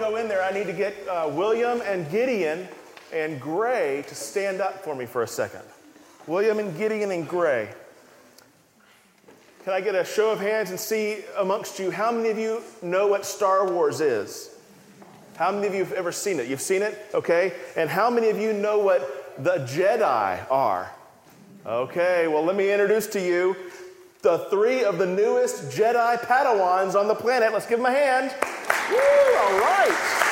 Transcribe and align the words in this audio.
go 0.00 0.16
in 0.16 0.28
there, 0.28 0.42
I 0.42 0.50
need 0.50 0.66
to 0.66 0.72
get 0.72 0.96
uh, 1.06 1.28
William 1.30 1.82
and 1.82 2.10
Gideon 2.10 2.66
and 3.12 3.38
Gray 3.38 4.02
to 4.08 4.14
stand 4.14 4.62
up 4.62 4.82
for 4.82 4.94
me 4.94 5.04
for 5.04 5.22
a 5.22 5.28
second. 5.28 5.60
William 6.26 6.58
and 6.58 6.76
Gideon 6.76 7.10
and 7.10 7.28
Gray. 7.28 7.68
Can 9.62 9.74
I 9.74 9.82
get 9.82 9.94
a 9.94 10.04
show 10.04 10.30
of 10.30 10.40
hands 10.40 10.70
and 10.70 10.80
see 10.80 11.18
amongst 11.36 11.78
you 11.78 11.90
how 11.90 12.10
many 12.10 12.30
of 12.30 12.38
you 12.38 12.62
know 12.80 13.08
what 13.08 13.26
Star 13.26 13.70
Wars 13.70 14.00
is? 14.00 14.54
How 15.36 15.52
many 15.52 15.66
of 15.66 15.74
you 15.74 15.84
have 15.84 15.92
ever 15.92 16.12
seen 16.12 16.40
it? 16.40 16.48
You've 16.48 16.62
seen 16.62 16.80
it? 16.80 16.98
Okay. 17.12 17.52
And 17.76 17.90
how 17.90 18.08
many 18.08 18.30
of 18.30 18.38
you 18.38 18.54
know 18.54 18.78
what 18.78 19.44
the 19.44 19.66
Jedi 19.68 20.50
are? 20.50 20.90
Okay, 21.66 22.26
well, 22.26 22.42
let 22.42 22.56
me 22.56 22.72
introduce 22.72 23.06
to 23.08 23.20
you 23.20 23.54
the 24.22 24.38
three 24.50 24.82
of 24.82 24.96
the 24.96 25.06
newest 25.06 25.64
Jedi 25.76 26.18
Padawans 26.20 26.98
on 26.98 27.06
the 27.06 27.14
planet. 27.14 27.52
Let's 27.52 27.66
give 27.66 27.78
them 27.78 27.86
a 27.86 27.90
hand. 27.90 28.34
Woo, 28.90 28.96
all 28.96 29.58
right. 29.60 30.30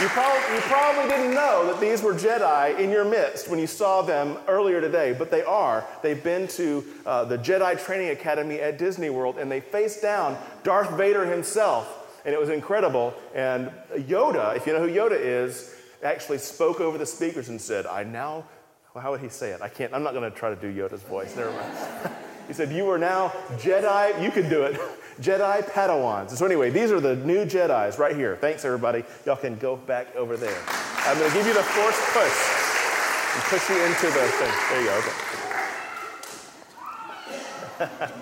You 0.00 0.08
probably, 0.08 0.54
you 0.54 0.60
probably 0.62 1.10
didn't 1.10 1.34
know 1.34 1.66
that 1.66 1.78
these 1.78 2.02
were 2.02 2.14
Jedi 2.14 2.78
in 2.78 2.88
your 2.88 3.04
midst 3.04 3.48
when 3.48 3.58
you 3.58 3.66
saw 3.66 4.00
them 4.00 4.38
earlier 4.48 4.80
today, 4.80 5.12
but 5.12 5.30
they 5.30 5.42
are. 5.42 5.84
They've 6.02 6.24
been 6.24 6.48
to 6.48 6.82
uh, 7.04 7.24
the 7.26 7.36
Jedi 7.36 7.78
Training 7.84 8.08
Academy 8.08 8.60
at 8.60 8.78
Disney 8.78 9.10
World 9.10 9.36
and 9.36 9.52
they 9.52 9.60
faced 9.60 10.00
down 10.00 10.38
Darth 10.62 10.96
Vader 10.96 11.26
himself, 11.26 12.22
and 12.24 12.34
it 12.34 12.38
was 12.38 12.48
incredible. 12.48 13.12
And 13.34 13.70
Yoda, 13.94 14.56
if 14.56 14.66
you 14.66 14.72
know 14.72 14.80
who 14.80 14.90
Yoda 14.90 15.18
is, 15.20 15.74
actually 16.02 16.38
spoke 16.38 16.80
over 16.80 16.96
the 16.96 17.04
speakers 17.04 17.50
and 17.50 17.60
said, 17.60 17.84
I 17.84 18.04
now, 18.04 18.46
well, 18.94 19.02
how 19.02 19.10
would 19.10 19.20
he 19.20 19.28
say 19.28 19.50
it? 19.50 19.60
I 19.60 19.68
can't, 19.68 19.92
I'm 19.92 20.02
not 20.02 20.14
going 20.14 20.30
to 20.30 20.34
try 20.34 20.48
to 20.48 20.56
do 20.56 20.72
Yoda's 20.72 21.02
voice. 21.02 21.36
Never 21.36 21.52
mind. 21.52 22.14
he 22.50 22.54
said, 22.54 22.72
You 22.72 22.90
are 22.90 22.98
now 22.98 23.28
Jedi, 23.58 24.20
you 24.20 24.32
can 24.32 24.48
do 24.48 24.64
it. 24.64 24.74
Jedi 25.20 25.62
Padawans. 25.70 26.30
So, 26.30 26.44
anyway, 26.44 26.70
these 26.70 26.90
are 26.90 26.98
the 26.98 27.14
new 27.14 27.44
Jedi's 27.44 27.96
right 27.96 28.16
here. 28.16 28.34
Thanks, 28.40 28.64
everybody. 28.64 29.04
Y'all 29.24 29.36
can 29.36 29.54
go 29.54 29.76
back 29.76 30.16
over 30.16 30.36
there. 30.36 30.60
I'm 30.68 31.16
going 31.16 31.30
to 31.30 31.36
give 31.36 31.46
you 31.46 31.54
the 31.54 31.62
force 31.62 32.00
push 32.12 32.32
and 33.34 33.42
push 33.44 33.70
you 33.70 33.76
into 33.84 34.06
the 34.06 34.26
thing. 34.34 34.52
There 34.68 34.80
you 34.80 34.88
go. 37.78 37.86
Okay. 37.86 38.12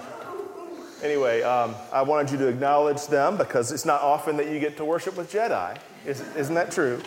anyway, 1.02 1.40
um, 1.40 1.74
I 1.90 2.02
wanted 2.02 2.30
you 2.30 2.36
to 2.36 2.48
acknowledge 2.48 3.06
them 3.06 3.38
because 3.38 3.72
it's 3.72 3.86
not 3.86 4.02
often 4.02 4.36
that 4.36 4.50
you 4.50 4.60
get 4.60 4.76
to 4.76 4.84
worship 4.84 5.16
with 5.16 5.32
Jedi. 5.32 5.78
Isn't 6.04 6.54
that 6.54 6.70
true? 6.70 7.00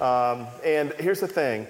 Um, 0.00 0.46
and 0.64 0.92
here's 1.00 1.18
the 1.18 1.26
thing 1.26 1.66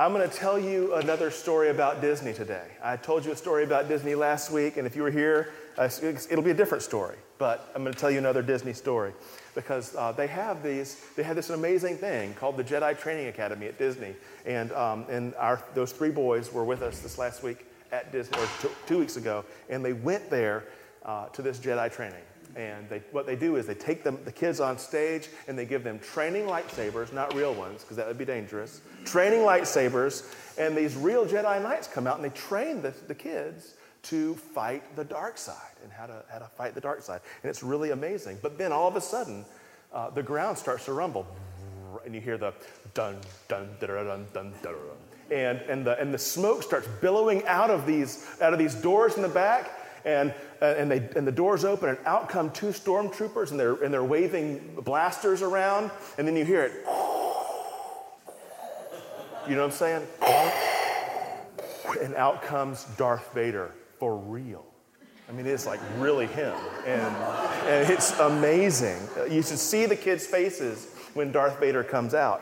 I'm 0.00 0.12
going 0.12 0.30
to 0.30 0.36
tell 0.36 0.60
you 0.60 0.94
another 0.94 1.28
story 1.28 1.70
about 1.70 2.00
Disney 2.00 2.32
today. 2.32 2.68
I 2.80 2.96
told 2.96 3.24
you 3.24 3.32
a 3.32 3.36
story 3.36 3.64
about 3.64 3.88
Disney 3.88 4.14
last 4.14 4.52
week, 4.52 4.76
and 4.76 4.86
if 4.86 4.94
you 4.94 5.02
were 5.02 5.10
here, 5.10 5.52
uh, 5.76 5.88
it'll 6.00 6.44
be 6.44 6.52
a 6.52 6.54
different 6.54 6.84
story, 6.84 7.16
but 7.36 7.68
I'm 7.74 7.82
going 7.82 7.92
to 7.92 7.98
tell 7.98 8.10
you 8.10 8.18
another 8.18 8.40
Disney 8.40 8.72
story 8.74 9.12
because 9.56 9.96
uh, 9.96 10.12
they 10.12 10.28
have 10.28 10.62
these. 10.62 11.04
They 11.16 11.24
have 11.24 11.34
this 11.34 11.50
amazing 11.50 11.96
thing 11.96 12.32
called 12.34 12.56
the 12.56 12.62
Jedi 12.62 12.96
Training 12.96 13.26
Academy 13.26 13.66
at 13.66 13.76
Disney, 13.76 14.14
and 14.46 14.70
um, 14.70 15.04
and 15.10 15.34
our 15.34 15.60
those 15.74 15.90
three 15.90 16.10
boys 16.10 16.52
were 16.52 16.64
with 16.64 16.82
us 16.82 17.00
this 17.00 17.18
last 17.18 17.42
week 17.42 17.66
at 17.90 18.12
Disney 18.12 18.38
or 18.38 18.48
two 18.86 18.98
weeks 18.98 19.16
ago, 19.16 19.44
and 19.68 19.84
they 19.84 19.94
went 19.94 20.30
there 20.30 20.62
uh, 21.04 21.26
to 21.30 21.42
this 21.42 21.58
Jedi 21.58 21.92
training. 21.92 22.22
And 22.58 22.88
they, 22.88 23.02
what 23.12 23.24
they 23.24 23.36
do 23.36 23.54
is 23.54 23.66
they 23.66 23.74
take 23.74 24.02
them, 24.02 24.18
the 24.24 24.32
kids 24.32 24.58
on 24.58 24.78
stage 24.78 25.28
and 25.46 25.56
they 25.56 25.64
give 25.64 25.84
them 25.84 26.00
training 26.00 26.46
lightsabers, 26.46 27.12
not 27.12 27.32
real 27.32 27.54
ones, 27.54 27.82
because 27.82 27.96
that 27.96 28.08
would 28.08 28.18
be 28.18 28.24
dangerous. 28.24 28.80
Training 29.04 29.40
lightsabers, 29.40 30.34
and 30.58 30.76
these 30.76 30.96
real 30.96 31.24
Jedi 31.24 31.62
Knights 31.62 31.86
come 31.86 32.08
out 32.08 32.16
and 32.16 32.24
they 32.24 32.34
train 32.36 32.82
the, 32.82 32.92
the 33.06 33.14
kids 33.14 33.74
to 34.02 34.34
fight 34.34 34.82
the 34.96 35.04
dark 35.04 35.38
side 35.38 35.54
and 35.84 35.92
how 35.92 36.06
to, 36.06 36.24
how 36.32 36.40
to 36.40 36.46
fight 36.46 36.74
the 36.74 36.80
dark 36.80 37.00
side. 37.00 37.20
And 37.44 37.50
it's 37.50 37.62
really 37.62 37.92
amazing. 37.92 38.38
But 38.42 38.58
then 38.58 38.72
all 38.72 38.88
of 38.88 38.96
a 38.96 39.00
sudden, 39.00 39.44
uh, 39.92 40.10
the 40.10 40.22
ground 40.22 40.58
starts 40.58 40.84
to 40.86 40.92
rumble. 40.92 41.26
And 42.04 42.12
you 42.12 42.20
hear 42.20 42.38
the 42.38 42.52
dun, 42.92 43.18
dun, 43.46 43.68
dun, 43.78 43.88
dun, 43.88 44.06
dun, 44.06 44.26
dun, 44.34 44.52
dun. 44.62 44.74
And, 45.30 45.58
and, 45.58 45.86
the, 45.86 45.98
and 46.00 46.12
the 46.12 46.18
smoke 46.18 46.64
starts 46.64 46.88
billowing 47.00 47.46
out 47.46 47.70
of 47.70 47.86
these, 47.86 48.26
out 48.40 48.52
of 48.52 48.58
these 48.58 48.74
doors 48.74 49.14
in 49.16 49.22
the 49.22 49.28
back. 49.28 49.70
And, 50.08 50.32
uh, 50.62 50.74
and, 50.78 50.90
they, 50.90 51.06
and 51.16 51.26
the 51.26 51.32
doors 51.32 51.66
open, 51.66 51.90
and 51.90 51.98
out 52.06 52.30
come 52.30 52.50
two 52.50 52.68
stormtroopers, 52.68 53.50
and 53.50 53.60
they're, 53.60 53.74
and 53.74 53.92
they're 53.92 54.02
waving 54.02 54.80
blasters 54.82 55.42
around. 55.42 55.90
And 56.16 56.26
then 56.26 56.34
you 56.34 56.46
hear 56.46 56.62
it. 56.62 56.72
You 59.46 59.54
know 59.54 59.66
what 59.66 59.72
I'm 59.82 60.06
saying? 60.06 60.06
And 62.02 62.14
out 62.14 62.40
comes 62.40 62.84
Darth 62.96 63.34
Vader 63.34 63.74
for 63.98 64.16
real. 64.16 64.64
I 65.28 65.32
mean, 65.32 65.44
it's 65.44 65.66
like 65.66 65.80
really 65.98 66.26
him. 66.26 66.56
And, 66.86 67.14
and 67.66 67.90
it's 67.90 68.18
amazing. 68.18 68.98
You 69.30 69.42
should 69.42 69.58
see 69.58 69.84
the 69.84 69.96
kids' 69.96 70.26
faces 70.26 70.86
when 71.12 71.32
Darth 71.32 71.60
Vader 71.60 71.84
comes 71.84 72.14
out. 72.14 72.40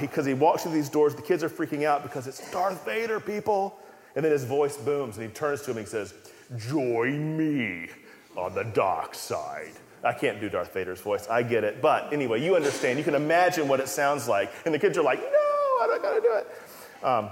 Because 0.00 0.20
uh, 0.20 0.30
he, 0.30 0.30
he 0.30 0.34
walks 0.34 0.62
through 0.62 0.72
these 0.72 0.88
doors, 0.88 1.16
the 1.16 1.22
kids 1.22 1.42
are 1.42 1.50
freaking 1.50 1.84
out 1.84 2.04
because 2.04 2.28
it's 2.28 2.48
Darth 2.52 2.84
Vader, 2.84 3.18
people. 3.18 3.76
And 4.14 4.24
then 4.24 4.30
his 4.30 4.44
voice 4.44 4.76
booms 4.76 5.16
and 5.16 5.26
he 5.26 5.32
turns 5.32 5.62
to 5.62 5.72
him 5.72 5.78
and 5.78 5.86
he 5.86 5.90
says, 5.90 6.14
Join 6.56 7.36
me 7.36 7.88
on 8.36 8.54
the 8.54 8.64
dark 8.64 9.14
side. 9.14 9.72
I 10.04 10.12
can't 10.12 10.40
do 10.40 10.48
Darth 10.48 10.74
Vader's 10.74 11.00
voice. 11.00 11.28
I 11.28 11.42
get 11.42 11.64
it. 11.64 11.80
But 11.80 12.12
anyway, 12.12 12.42
you 12.42 12.56
understand. 12.56 12.98
You 12.98 13.04
can 13.04 13.14
imagine 13.14 13.68
what 13.68 13.80
it 13.80 13.88
sounds 13.88 14.28
like. 14.28 14.52
And 14.64 14.74
the 14.74 14.78
kids 14.78 14.98
are 14.98 15.02
like, 15.02 15.20
No, 15.20 15.86
not 15.86 16.02
going 16.02 16.20
to 16.20 16.28
do 16.28 16.34
it. 16.34 17.04
Um, 17.04 17.30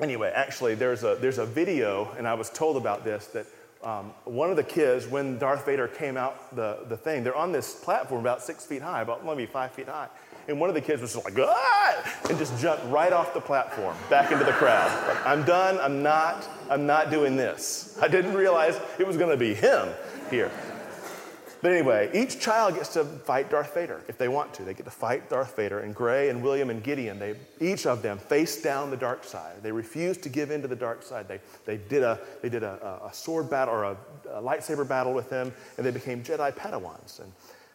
anyway, 0.00 0.32
actually, 0.34 0.74
there's 0.74 1.04
a, 1.04 1.16
there's 1.20 1.38
a 1.38 1.46
video, 1.46 2.10
and 2.18 2.26
I 2.26 2.34
was 2.34 2.50
told 2.50 2.76
about 2.76 3.04
this, 3.04 3.26
that 3.28 3.46
um, 3.82 4.12
one 4.24 4.50
of 4.50 4.56
the 4.56 4.64
kids, 4.64 5.06
when 5.06 5.38
Darth 5.38 5.66
Vader 5.66 5.88
came 5.88 6.16
out 6.16 6.54
the, 6.54 6.78
the 6.88 6.96
thing, 6.96 7.24
they're 7.24 7.36
on 7.36 7.52
this 7.52 7.74
platform 7.74 8.20
about 8.20 8.42
six 8.42 8.64
feet 8.64 8.82
high, 8.82 9.02
about 9.02 9.24
maybe 9.24 9.46
five 9.46 9.72
feet 9.72 9.88
high. 9.88 10.08
And 10.48 10.58
one 10.58 10.68
of 10.68 10.74
the 10.74 10.80
kids 10.80 11.00
was 11.02 11.12
just 11.12 11.24
like, 11.24 11.38
ah! 11.38 11.82
and 12.28 12.38
just 12.38 12.58
jumped 12.58 12.84
right 12.86 13.12
off 13.12 13.34
the 13.34 13.40
platform 13.40 13.96
back 14.10 14.32
into 14.32 14.44
the 14.44 14.52
crowd. 14.52 14.90
Like, 15.08 15.26
I'm 15.26 15.44
done. 15.44 15.78
I'm 15.80 16.02
not, 16.02 16.48
I'm 16.70 16.86
not 16.86 17.10
doing 17.10 17.36
this. 17.36 17.98
I 18.00 18.08
didn't 18.08 18.34
realize 18.34 18.80
it 18.98 19.06
was 19.06 19.16
going 19.16 19.30
to 19.30 19.36
be 19.36 19.54
him 19.54 19.88
here. 20.30 20.50
But 21.62 21.70
anyway, 21.70 22.10
each 22.12 22.40
child 22.40 22.74
gets 22.74 22.92
to 22.94 23.04
fight 23.04 23.48
Darth 23.48 23.72
Vader 23.72 24.00
if 24.08 24.18
they 24.18 24.26
want 24.26 24.52
to. 24.54 24.64
They 24.64 24.74
get 24.74 24.84
to 24.84 24.90
fight 24.90 25.30
Darth 25.30 25.54
Vader. 25.54 25.78
And 25.78 25.94
Gray 25.94 26.28
and 26.28 26.42
William 26.42 26.70
and 26.70 26.82
Gideon, 26.82 27.20
they, 27.20 27.36
each 27.60 27.86
of 27.86 28.02
them 28.02 28.18
face 28.18 28.60
down 28.60 28.90
the 28.90 28.96
dark 28.96 29.22
side. 29.22 29.62
They 29.62 29.70
refused 29.70 30.24
to 30.24 30.28
give 30.28 30.50
in 30.50 30.60
to 30.62 30.68
the 30.68 30.74
dark 30.74 31.04
side. 31.04 31.28
They, 31.28 31.38
they 31.64 31.76
did, 31.76 32.02
a, 32.02 32.18
they 32.42 32.48
did 32.48 32.64
a, 32.64 33.00
a 33.08 33.14
sword 33.14 33.48
battle 33.48 33.74
or 33.74 33.84
a, 33.84 33.96
a, 34.30 34.42
lightsaber 34.42 34.86
battle 34.86 35.14
with 35.14 35.30
them, 35.30 35.52
and 35.76 35.86
they 35.86 35.92
became 35.92 36.24
Jedi 36.24 36.52
Padawans. 36.52 37.20
And 37.20 37.30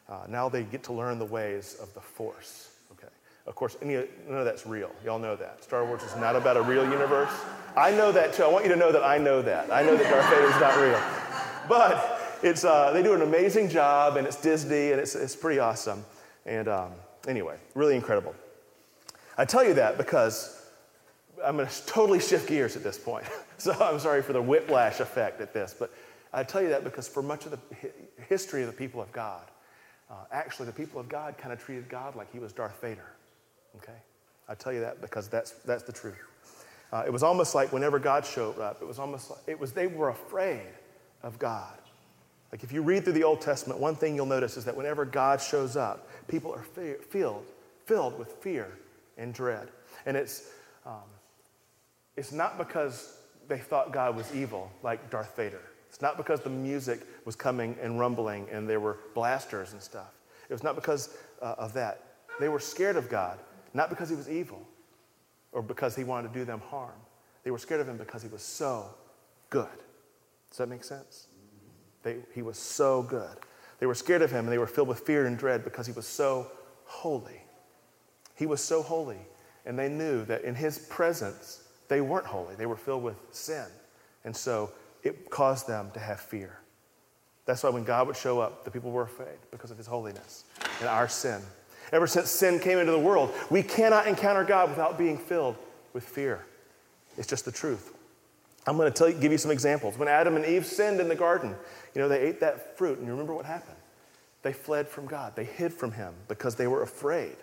uh, 0.10 0.26
now 0.30 0.50
they 0.50 0.64
get 0.64 0.84
to 0.84 0.94
learn 0.94 1.20
the 1.20 1.26
ways 1.26 1.78
of 1.82 1.94
the 1.94 2.02
Force. 2.02 2.70
Okay. 2.94 3.08
Of 3.46 3.56
course, 3.56 3.78
any, 3.82 3.94
none 4.28 4.40
of 4.40 4.46
that's 4.46 4.66
real. 4.66 4.92
Y'all 5.04 5.20
know 5.20 5.36
that. 5.36 5.64
Star 5.64 5.86
Wars 5.86 6.04
is 6.04 6.16
not 6.16 6.36
about 6.36 6.58
a 6.58 6.62
real 6.62 6.84
universe. 6.84 7.32
I 7.76 7.92
know 7.92 8.12
that 8.12 8.34
too. 8.34 8.44
I 8.44 8.48
want 8.48 8.66
you 8.66 8.72
to 8.72 8.78
know 8.78 8.92
that 8.92 9.04
I 9.04 9.18
know 9.18 9.42
that. 9.42 9.72
I 9.72 9.84
know 9.84 9.96
that 9.96 10.10
Darth 10.10 10.30
Vader 10.30 10.48
is 10.48 10.62
not 10.62 10.78
real. 10.80 11.02
But 11.68 12.20
it's, 12.44 12.64
uh, 12.64 12.92
they 12.92 13.04
do 13.04 13.14
an 13.14 13.22
amazing 13.22 13.70
job, 13.70 14.18
and 14.18 14.26
it's 14.26 14.40
Disney, 14.42 14.92
and 14.92 15.00
it's, 15.00 15.16
it's 15.16 15.36
pretty 15.36 15.60
awesome. 15.60 16.04
And 16.46 16.68
um, 16.68 16.92
anyway, 17.28 17.58
really 17.76 17.96
incredible. 17.96 18.34
I 19.38 19.46
tell 19.46 19.64
you 19.64 19.74
that 19.76 19.98
because 19.98 20.66
I'm 21.44 21.58
going 21.58 21.68
to 21.68 21.86
totally 21.86 22.20
shift 22.20 22.48
gears 22.48 22.76
at 22.76 22.84
this 22.84 22.98
point. 22.98 23.26
so 23.58 23.74
I'm 23.74 24.00
sorry 24.00 24.22
for 24.22 24.34
the 24.34 24.42
whiplash 24.42 25.00
effect 25.00 25.42
at 25.42 25.54
this. 25.54 25.76
But 25.78 25.92
I 26.34 26.44
tell 26.44 26.62
you 26.62 26.70
that 26.70 26.84
because 26.84 27.08
for 27.08 27.22
much 27.22 27.46
of 27.46 27.52
the 27.52 27.60
history 28.28 28.62
of 28.62 28.68
the 28.68 28.74
people 28.74 29.02
of 29.02 29.12
God, 29.12 29.44
uh, 30.10 30.14
actually, 30.32 30.68
the 30.68 30.74
people 30.74 31.00
of 31.00 31.10
God 31.10 31.38
kind 31.38 31.52
of 31.52 31.60
treated 31.60 31.90
God 31.90 32.16
like 32.16 32.32
he 32.32 32.40
was 32.40 32.54
Darth 32.54 32.80
Vader. 32.82 33.08
Okay? 33.78 33.98
I 34.48 34.56
tell 34.56 34.72
you 34.72 34.80
that 34.80 35.02
because 35.02 35.28
that's, 35.28 35.52
that's 35.52 35.84
the 35.84 35.92
truth. 35.92 36.16
Uh, 36.92 37.04
it 37.06 37.12
was 37.12 37.24
almost 37.24 37.54
like 37.54 37.74
whenever 37.74 38.00
God 38.00 38.26
showed 38.26 38.60
up, 38.60 38.82
it 38.82 38.88
was 38.88 39.00
almost 39.00 39.30
like 39.30 39.40
it 39.46 39.60
was 39.60 39.74
they 39.74 39.88
were 39.88 40.10
afraid 40.10 40.70
of 41.22 41.38
God. 41.38 41.78
Like 42.52 42.64
if 42.64 42.72
you 42.72 42.82
read 42.82 43.04
through 43.04 43.14
the 43.14 43.26
Old 43.26 43.42
Testament, 43.42 43.80
one 43.80 43.96
thing 43.96 44.16
you'll 44.16 44.26
notice 44.26 44.56
is 44.56 44.64
that 44.66 44.76
whenever 44.76 45.04
God 45.04 45.42
shows 45.42 45.76
up, 45.76 46.08
people 46.30 46.54
are 46.54 46.64
fear, 46.64 46.98
filled, 47.10 47.46
filled 47.86 48.18
with 48.18 48.32
fear 48.40 48.72
and 49.18 49.34
dread. 49.34 49.68
And 50.06 50.16
it's, 50.16 50.50
um, 50.86 51.04
it's 52.16 52.32
not 52.32 52.58
because 52.58 53.18
they 53.50 53.58
thought 53.58 53.92
God 53.92 54.16
was 54.16 54.34
evil, 54.34 54.72
like 54.82 55.10
Darth 55.10 55.36
Vader. 55.36 55.62
It's 55.90 56.02
not 56.02 56.18
because 56.18 56.42
the 56.42 56.50
music 56.50 57.02
was 57.26 57.36
coming 57.36 57.76
and 57.82 58.00
rumbling 58.00 58.48
and 58.52 58.70
there 58.70 58.80
were 58.80 58.98
blasters 59.14 59.74
and 59.74 59.82
stuff. 59.82 60.14
It 60.50 60.54
was 60.54 60.64
not 60.64 60.76
because 60.76 61.16
uh, 61.42 61.56
of 61.58 61.74
that. 61.74 62.04
They 62.40 62.50
were 62.50 62.60
scared 62.60 62.96
of 62.96 63.10
God, 63.10 63.40
not 63.74 63.90
because 63.90 64.10
he 64.10 64.16
was 64.16 64.30
evil 64.30 64.66
or 65.52 65.62
because 65.62 65.96
he 65.96 66.04
wanted 66.04 66.34
to 66.34 66.40
do 66.40 66.46
them 66.46 66.62
harm. 66.70 67.00
They 67.44 67.52
were 67.52 67.58
scared 67.58 67.82
of 67.82 67.88
him 67.88 67.98
because 67.98 68.22
he 68.22 68.30
was 68.30 68.42
so 68.42 68.86
good. 69.50 69.68
Does 70.50 70.58
that 70.58 70.70
make 70.70 70.84
sense? 70.84 71.28
They, 72.04 72.18
he 72.34 72.42
was 72.42 72.58
so 72.58 73.02
good. 73.02 73.38
They 73.80 73.86
were 73.86 73.96
scared 73.96 74.22
of 74.22 74.32
him 74.32 74.46
and 74.46 74.50
they 74.50 74.58
were 74.58 74.68
filled 74.68 74.88
with 74.88 75.00
fear 75.02 75.26
and 75.26 75.38
dread 75.38 75.64
because 75.64 75.86
he 75.86 75.94
was 75.94 76.06
so 76.06 76.48
holy. 76.86 77.42
He 78.36 78.46
was 78.46 78.62
so 78.62 78.82
holy. 78.82 79.20
And 79.66 79.78
they 79.78 79.90
knew 79.90 80.24
that 80.26 80.44
in 80.44 80.56
his 80.56 80.78
presence, 80.78 81.64
they 81.88 82.02
weren't 82.02 82.26
holy. 82.26 82.56
They 82.56 82.66
were 82.66 82.78
filled 82.78 83.04
with 83.04 83.18
sin. 83.32 83.66
And 84.24 84.36
so 84.36 84.72
it 85.08 85.30
caused 85.30 85.68
them 85.68 85.92
to 85.94 86.00
have 86.00 86.20
fear. 86.20 86.60
That's 87.46 87.64
why 87.64 87.70
when 87.70 87.84
God 87.84 88.08
would 88.08 88.18
show 88.18 88.40
up, 88.40 88.66
the 88.66 88.72
people 88.72 88.92
were 88.92 89.04
afraid 89.04 89.38
because 89.52 89.72
of 89.72 89.78
his 89.78 89.88
holiness 89.88 90.44
and 90.80 90.90
our 90.90 91.08
sin. 91.08 91.42
Ever 91.94 92.06
since 92.06 92.30
sin 92.30 92.60
came 92.60 92.78
into 92.78 92.92
the 92.92 93.00
world, 93.00 93.34
we 93.50 93.64
cannot 93.64 94.08
encounter 94.08 94.44
God 94.44 94.70
without 94.70 94.98
being 94.98 95.18
filled 95.18 95.56
with 95.94 96.04
fear. 96.04 96.46
It's 97.18 97.28
just 97.28 97.46
the 97.46 97.52
truth. 97.52 97.94
I'm 98.68 98.76
going 98.76 98.92
to 98.92 98.98
tell 98.98 99.08
you, 99.08 99.18
give 99.18 99.32
you 99.32 99.38
some 99.38 99.52
examples. 99.52 99.98
When 99.98 100.10
Adam 100.10 100.36
and 100.36 100.46
Eve 100.46 100.66
sinned 100.66 101.00
in 101.00 101.08
the 101.08 101.16
garden, 101.16 101.56
you 101.96 102.02
know, 102.02 102.10
they 102.10 102.20
ate 102.20 102.42
that 102.42 102.78
fruit, 102.78 102.98
and 102.98 103.08
you 103.08 103.14
remember 103.14 103.34
what 103.34 103.46
happened? 103.46 103.78
They 104.44 104.52
fled 104.52 104.90
from 104.90 105.08
God. 105.08 105.36
They 105.36 105.46
hid 105.46 105.74
from 105.74 105.94
Him 105.94 106.14
because 106.28 106.56
they 106.56 106.68
were 106.68 106.84
afraid. 106.84 107.38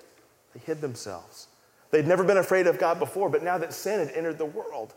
They 0.52 0.60
hid 0.60 0.82
themselves. 0.82 1.48
They'd 1.90 2.06
never 2.06 2.24
been 2.24 2.36
afraid 2.36 2.66
of 2.66 2.78
God 2.78 2.98
before, 2.98 3.30
but 3.30 3.42
now 3.42 3.56
that 3.56 3.72
sin 3.72 4.06
had 4.06 4.14
entered 4.14 4.36
the 4.36 4.44
world, 4.44 4.94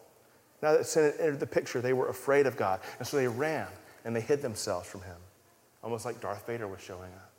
now 0.62 0.74
that 0.74 0.86
sin 0.86 1.14
entered 1.20 1.40
the 1.40 1.48
picture, 1.48 1.82
they 1.82 1.94
were 1.94 2.10
afraid 2.10 2.48
of 2.48 2.58
God. 2.58 2.80
And 3.00 3.08
so 3.08 3.18
they 3.18 3.28
ran 3.28 3.68
and 4.06 4.16
they 4.16 4.22
hid 4.22 4.42
themselves 4.42 4.90
from 4.90 5.02
Him, 5.02 5.18
almost 5.84 6.06
like 6.06 6.20
Darth 6.20 6.46
Vader 6.48 6.68
was 6.68 6.82
showing 6.82 7.12
up. 7.14 7.32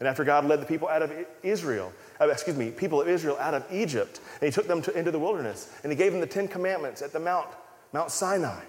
And 0.00 0.06
after 0.06 0.24
God 0.24 0.44
led 0.44 0.60
the 0.60 0.66
people 0.66 0.88
out 0.88 1.02
of 1.02 1.12
Israel, 1.42 1.92
uh, 2.20 2.28
excuse 2.28 2.56
me, 2.56 2.70
people 2.70 3.00
of 3.00 3.08
Israel 3.08 3.36
out 3.38 3.54
of 3.54 3.64
Egypt, 3.70 4.20
and 4.40 4.46
He 4.46 4.52
took 4.52 4.68
them 4.68 4.80
to, 4.82 4.96
into 4.96 5.10
the 5.10 5.18
wilderness, 5.18 5.72
and 5.82 5.90
He 5.90 5.96
gave 5.96 6.12
them 6.12 6.20
the 6.20 6.26
Ten 6.26 6.46
Commandments 6.46 7.02
at 7.02 7.12
the 7.12 7.20
Mount, 7.20 7.48
Mount 7.92 8.10
Sinai. 8.10 8.62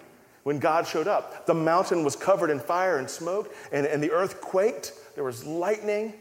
When 0.44 0.58
God 0.58 0.88
showed 0.88 1.08
up, 1.08 1.46
the 1.46 1.54
mountain 1.54 2.04
was 2.04 2.16
covered 2.16 2.50
in 2.50 2.60
fire 2.60 2.98
and 2.98 3.10
smoke, 3.10 3.54
and, 3.72 3.86
and 3.86 4.02
the 4.02 4.12
earth 4.12 4.42
quaked. 4.42 4.94
There 5.16 5.24
was 5.24 5.46
lightning. 5.46 6.14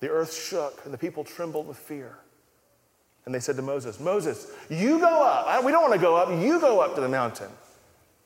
The 0.00 0.08
earth 0.08 0.34
shook, 0.34 0.80
and 0.84 0.92
the 0.92 0.98
people 0.98 1.22
trembled 1.22 1.68
with 1.68 1.76
fear. 1.76 2.18
And 3.30 3.34
they 3.36 3.38
said 3.38 3.54
to 3.54 3.62
Moses, 3.62 4.00
Moses, 4.00 4.48
you 4.68 4.98
go 4.98 5.22
up. 5.22 5.64
We 5.64 5.70
don't 5.70 5.82
want 5.82 5.94
to 5.94 6.00
go 6.00 6.16
up. 6.16 6.30
You 6.30 6.58
go 6.58 6.80
up 6.80 6.96
to 6.96 7.00
the 7.00 7.08
mountain. 7.08 7.46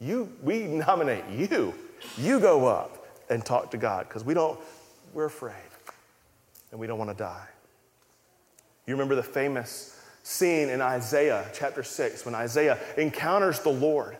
You, 0.01 0.33
we 0.43 0.61
nominate 0.61 1.25
you. 1.29 1.75
You 2.17 2.41
go 2.41 2.65
up 2.65 3.07
and 3.29 3.45
talk 3.45 3.71
to 3.73 3.77
God 3.77 4.09
because 4.09 4.25
we 4.25 4.33
don't, 4.33 4.59
we're 5.13 5.27
afraid 5.27 5.53
and 6.71 6.81
we 6.81 6.87
don't 6.87 6.97
want 6.97 7.11
to 7.11 7.17
die. 7.17 7.47
You 8.87 8.95
remember 8.95 9.15
the 9.15 9.23
famous 9.23 10.01
scene 10.23 10.71
in 10.71 10.81
Isaiah 10.81 11.51
chapter 11.53 11.83
6 11.83 12.25
when 12.25 12.35
Isaiah 12.35 12.79
encounters 12.97 13.61
the 13.61 13.69
Lord 13.69 14.17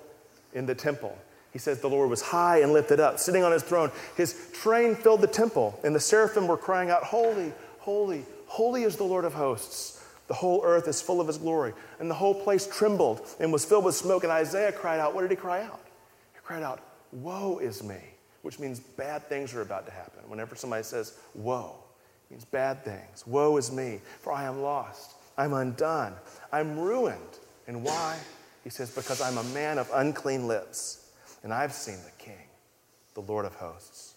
in 0.53 0.67
the 0.67 0.75
temple. 0.75 1.17
He 1.51 1.59
says 1.59 1.81
the 1.81 1.89
Lord 1.89 2.11
was 2.11 2.21
high 2.21 2.61
and 2.61 2.75
lifted 2.75 3.01
up, 3.01 3.19
sitting 3.19 3.43
on 3.43 3.53
his 3.53 3.63
throne. 3.63 3.91
His 4.19 4.51
train 4.53 4.97
filled 4.97 5.23
the 5.23 5.29
temple, 5.29 5.81
and 5.83 5.97
the 5.97 6.01
seraphim 6.01 6.47
were 6.47 6.59
crying 6.59 6.91
out, 6.91 7.05
Holy, 7.05 7.55
holy, 7.79 8.27
holy 8.49 8.83
is 8.83 8.97
the 8.97 9.05
Lord 9.05 9.25
of 9.25 9.33
hosts. 9.33 10.03
The 10.27 10.35
whole 10.35 10.63
earth 10.65 10.89
is 10.89 11.03
full 11.03 11.21
of 11.21 11.27
his 11.27 11.39
glory. 11.39 11.73
And 11.99 12.11
the 12.11 12.15
whole 12.15 12.35
place 12.35 12.67
trembled 12.67 13.27
and 13.41 13.53
was 13.53 13.65
filled 13.65 13.85
with 13.85 13.95
smoke. 13.95 14.25
And 14.25 14.33
Isaiah 14.33 14.73
cried 14.73 15.01
out, 15.01 15.15
What 15.15 15.23
did 15.23 15.31
he 15.31 15.37
cry 15.37 15.63
out? 15.63 15.81
He 16.33 16.41
cried 16.43 16.63
out, 16.63 16.81
Woe 17.13 17.59
is 17.59 17.83
me 17.83 18.15
which 18.45 18.59
means 18.59 18.79
bad 18.79 19.27
things 19.27 19.55
are 19.55 19.63
about 19.63 19.87
to 19.87 19.93
happen. 19.93 20.21
Whenever 20.29 20.55
somebody 20.55 20.83
says, 20.83 21.19
woe, 21.35 21.77
it 22.27 22.35
means 22.35 22.45
bad 22.45 22.85
things. 22.85 23.27
Woe 23.27 23.57
is 23.57 23.73
me, 23.73 24.03
for 24.21 24.35
I 24.35 24.45
am 24.45 24.61
lost. 24.61 25.15
I'm 25.39 25.55
undone. 25.55 26.13
I'm 26.53 26.79
ruined. 26.79 27.39
And 27.67 27.83
why? 27.83 28.19
He 28.63 28.69
says, 28.69 28.91
because 28.91 29.23
I'm 29.23 29.39
a 29.39 29.45
man 29.55 29.79
of 29.79 29.91
unclean 29.95 30.47
lips, 30.47 31.11
and 31.43 31.55
I've 31.55 31.73
seen 31.73 31.97
the 32.05 32.23
King, 32.23 32.47
the 33.15 33.23
Lord 33.23 33.47
of 33.47 33.55
hosts. 33.55 34.17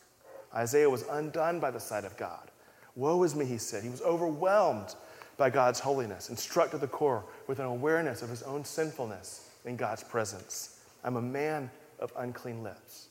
Isaiah 0.54 0.90
was 0.90 1.06
undone 1.10 1.62
by 1.62 1.72
the 1.72 1.80
sight 1.80 2.04
of 2.04 2.18
God. 2.18 2.52
Woe 2.96 3.24
is 3.24 3.34
me, 3.34 3.46
he 3.46 3.58
said. 3.58 3.82
He 3.82 3.90
was 3.90 4.02
overwhelmed 4.02 4.94
by 5.38 5.50
God's 5.50 5.80
holiness 5.80 6.30
and 6.30 6.38
struck 6.38 6.72
to 6.72 6.78
the 6.78 6.88
core 6.88 7.24
with 7.48 7.60
an 7.60 7.66
awareness 7.66 8.22
of 8.22 8.30
his 8.30 8.44
own 8.44 8.66
sinfulness 8.66 9.50
in 9.66 9.76
God's 9.76 10.04
presence. 10.04 10.80
I'm 11.04 11.16
a 11.16 11.22
man 11.22 11.70
of 12.00 12.12
unclean 12.18 12.64
lips. 12.64 13.08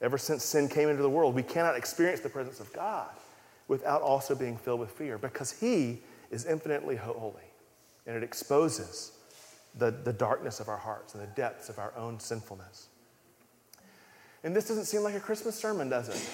Ever 0.00 0.18
since 0.18 0.44
sin 0.44 0.68
came 0.68 0.88
into 0.88 1.02
the 1.02 1.10
world, 1.10 1.34
we 1.34 1.42
cannot 1.42 1.76
experience 1.76 2.20
the 2.20 2.28
presence 2.28 2.60
of 2.60 2.72
God 2.72 3.08
without 3.68 4.02
also 4.02 4.34
being 4.34 4.56
filled 4.56 4.80
with 4.80 4.90
fear 4.90 5.18
because 5.18 5.52
He 5.52 6.00
is 6.30 6.46
infinitely 6.46 6.96
holy. 6.96 7.44
And 8.06 8.16
it 8.16 8.22
exposes 8.22 9.12
the, 9.78 9.90
the 9.90 10.12
darkness 10.12 10.60
of 10.60 10.68
our 10.68 10.76
hearts 10.76 11.14
and 11.14 11.22
the 11.22 11.28
depths 11.28 11.68
of 11.68 11.78
our 11.78 11.92
own 11.96 12.18
sinfulness. 12.18 12.88
And 14.42 14.56
this 14.56 14.66
doesn't 14.66 14.86
seem 14.86 15.02
like 15.02 15.14
a 15.14 15.20
Christmas 15.20 15.54
sermon, 15.54 15.88
does 15.88 16.08
it? 16.08 16.30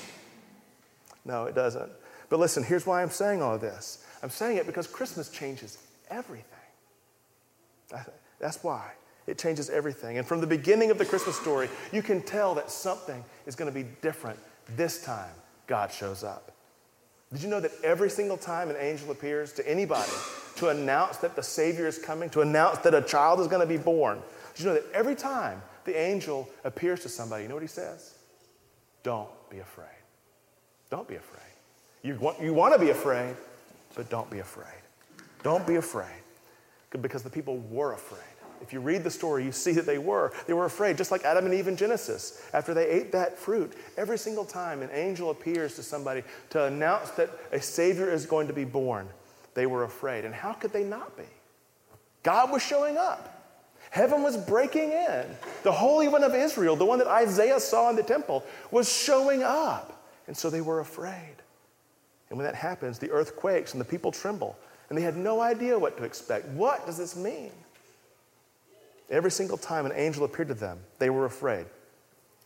No, 1.24 1.44
it 1.44 1.54
doesn't. 1.54 1.92
But 2.28 2.38
listen, 2.38 2.62
here's 2.62 2.86
why 2.86 3.02
I'm 3.02 3.10
saying 3.10 3.42
all 3.42 3.58
this. 3.58 4.04
I'm 4.22 4.30
saying 4.30 4.58
it 4.58 4.66
because 4.66 4.86
Christmas 4.86 5.30
changes 5.30 5.78
everything. 6.10 6.44
That's 8.38 8.62
why. 8.62 8.92
It 9.26 9.38
changes 9.38 9.68
everything. 9.68 10.18
And 10.18 10.26
from 10.26 10.40
the 10.40 10.46
beginning 10.46 10.90
of 10.90 10.98
the 10.98 11.04
Christmas 11.04 11.36
story, 11.36 11.68
you 11.92 12.02
can 12.02 12.22
tell 12.22 12.54
that 12.54 12.70
something 12.70 13.22
is 13.46 13.54
going 13.54 13.70
to 13.70 13.74
be 13.74 13.86
different 14.00 14.38
this 14.76 15.04
time 15.04 15.30
God 15.66 15.92
shows 15.92 16.24
up. 16.24 16.52
Did 17.32 17.42
you 17.42 17.50
know 17.50 17.60
that 17.60 17.72
every 17.84 18.08
single 18.08 18.38
time 18.38 18.70
an 18.70 18.76
angel 18.80 19.10
appears 19.10 19.52
to 19.54 19.68
anybody 19.68 20.10
to 20.56 20.68
announce 20.70 21.18
that 21.18 21.36
the 21.36 21.42
Savior 21.42 21.86
is 21.86 21.98
coming, 21.98 22.30
to 22.30 22.40
announce 22.40 22.78
that 22.78 22.94
a 22.94 23.02
child 23.02 23.38
is 23.40 23.46
going 23.48 23.60
to 23.60 23.66
be 23.66 23.76
born, 23.76 24.22
did 24.54 24.62
you 24.62 24.68
know 24.70 24.74
that 24.74 24.86
every 24.94 25.14
time 25.14 25.60
the 25.84 25.98
angel 25.98 26.48
appears 26.64 27.00
to 27.00 27.08
somebody, 27.08 27.42
you 27.42 27.48
know 27.48 27.54
what 27.54 27.62
he 27.62 27.68
says? 27.68 28.14
Don't 29.02 29.28
be 29.50 29.58
afraid. 29.58 29.86
Don't 30.90 31.06
be 31.06 31.16
afraid. 31.16 31.47
You 32.02 32.16
want, 32.16 32.40
you 32.40 32.54
want 32.54 32.74
to 32.74 32.80
be 32.80 32.90
afraid, 32.90 33.36
but 33.94 34.08
don't 34.10 34.30
be 34.30 34.38
afraid. 34.38 34.66
Don't 35.42 35.66
be 35.66 35.76
afraid. 35.76 36.06
Because 36.90 37.22
the 37.22 37.30
people 37.30 37.58
were 37.70 37.92
afraid. 37.92 38.22
If 38.60 38.72
you 38.72 38.80
read 38.80 39.04
the 39.04 39.10
story, 39.10 39.44
you 39.44 39.52
see 39.52 39.72
that 39.72 39.86
they 39.86 39.98
were. 39.98 40.32
They 40.46 40.52
were 40.52 40.64
afraid, 40.64 40.96
just 40.96 41.10
like 41.10 41.24
Adam 41.24 41.44
and 41.44 41.54
Eve 41.54 41.68
in 41.68 41.76
Genesis. 41.76 42.42
After 42.52 42.74
they 42.74 42.88
ate 42.88 43.12
that 43.12 43.38
fruit, 43.38 43.74
every 43.96 44.18
single 44.18 44.44
time 44.44 44.82
an 44.82 44.90
angel 44.92 45.30
appears 45.30 45.76
to 45.76 45.82
somebody 45.82 46.22
to 46.50 46.64
announce 46.64 47.10
that 47.10 47.30
a 47.52 47.60
Savior 47.60 48.10
is 48.10 48.26
going 48.26 48.48
to 48.48 48.52
be 48.52 48.64
born, 48.64 49.08
they 49.54 49.66
were 49.66 49.84
afraid. 49.84 50.24
And 50.24 50.34
how 50.34 50.52
could 50.52 50.72
they 50.72 50.84
not 50.84 51.16
be? 51.16 51.24
God 52.22 52.50
was 52.50 52.62
showing 52.62 52.96
up. 52.96 53.34
Heaven 53.90 54.22
was 54.22 54.36
breaking 54.36 54.90
in. 54.92 55.24
The 55.62 55.72
Holy 55.72 56.08
One 56.08 56.24
of 56.24 56.34
Israel, 56.34 56.76
the 56.76 56.84
one 56.84 56.98
that 56.98 57.08
Isaiah 57.08 57.60
saw 57.60 57.88
in 57.90 57.96
the 57.96 58.02
temple, 58.02 58.44
was 58.70 58.92
showing 58.92 59.42
up. 59.42 60.04
And 60.26 60.36
so 60.36 60.50
they 60.50 60.60
were 60.60 60.80
afraid. 60.80 61.36
And 62.30 62.38
when 62.38 62.44
that 62.44 62.54
happens, 62.54 62.98
the 62.98 63.10
earth 63.10 63.36
quakes 63.36 63.72
and 63.72 63.80
the 63.80 63.84
people 63.84 64.12
tremble. 64.12 64.56
And 64.88 64.96
they 64.96 65.02
had 65.02 65.16
no 65.16 65.40
idea 65.40 65.78
what 65.78 65.96
to 65.98 66.04
expect. 66.04 66.46
What 66.48 66.86
does 66.86 66.96
this 66.96 67.16
mean? 67.16 67.52
Every 69.10 69.30
single 69.30 69.56
time 69.56 69.86
an 69.86 69.92
angel 69.94 70.24
appeared 70.24 70.48
to 70.48 70.54
them, 70.54 70.78
they 70.98 71.10
were 71.10 71.24
afraid. 71.24 71.66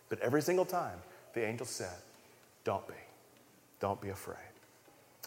But 0.08 0.20
every 0.20 0.42
single 0.42 0.64
time, 0.64 0.98
the 1.34 1.44
angel 1.44 1.66
said, 1.66 1.94
Don't 2.64 2.86
be. 2.86 2.94
Don't 3.80 4.00
be 4.00 4.10
afraid. 4.10 4.36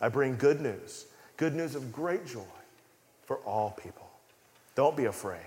I 0.01 0.09
bring 0.09 0.35
good 0.37 0.61
news, 0.61 1.07
good 1.37 1.53
news 1.53 1.75
of 1.75 1.91
great 1.91 2.25
joy 2.25 2.41
for 3.25 3.37
all 3.37 3.71
people. 3.81 4.07
Don't 4.75 4.95
be 4.95 5.05
afraid. 5.05 5.39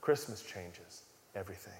Christmas 0.00 0.42
changes 0.42 1.02
everything. 1.34 1.72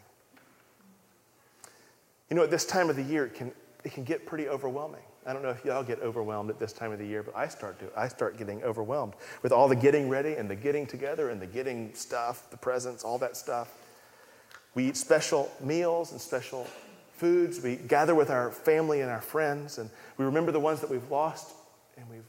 You 2.29 2.37
know, 2.37 2.43
at 2.43 2.51
this 2.51 2.65
time 2.65 2.91
of 2.91 2.97
the 2.97 3.03
year, 3.03 3.27
it 3.27 3.35
can, 3.35 3.53
it 3.85 3.93
can 3.93 4.05
get 4.05 4.27
pretty 4.27 4.49
overwhelming. 4.49 5.03
I 5.27 5.33
don't 5.33 5.43
know 5.43 5.51
if 5.51 5.65
y'all 5.65 5.83
get 5.83 6.01
overwhelmed 6.01 6.51
at 6.51 6.61
this 6.61 6.73
time 6.73 6.93
of 6.93 7.01
the 7.01 7.07
year, 7.07 7.23
but 7.23 7.37
I 7.37 7.49
start 7.49 7.81
to. 7.81 7.87
I 7.97 8.07
start 8.07 8.39
getting 8.39 8.63
overwhelmed 8.63 9.15
with 9.43 9.51
all 9.51 9.67
the 9.67 9.75
getting 9.75 10.09
ready 10.09 10.35
and 10.35 10.49
the 10.49 10.55
getting 10.55 10.87
together 10.87 11.31
and 11.31 11.43
the 11.43 11.47
getting 11.47 11.93
stuff, 11.95 12.49
the 12.51 12.57
presents, 12.57 13.03
all 13.03 13.19
that 13.19 13.37
stuff. 13.37 13.73
We 14.75 14.89
eat 14.89 14.97
special 14.97 15.51
meals 15.61 16.13
and 16.13 16.21
special 16.21 16.67
foods. 17.17 17.61
We 17.61 17.77
gather 17.77 18.15
with 18.15 18.31
our 18.31 18.53
family 18.53 19.01
and 19.01 19.11
our 19.11 19.21
friends, 19.21 19.79
and 19.79 19.91
we 20.17 20.25
remember 20.25 20.53
the 20.53 20.61
ones 20.61 20.81
that 20.81 20.91
we've 20.91 21.11
lost 21.11 21.55
and 21.97 22.09
we've, 22.09 22.25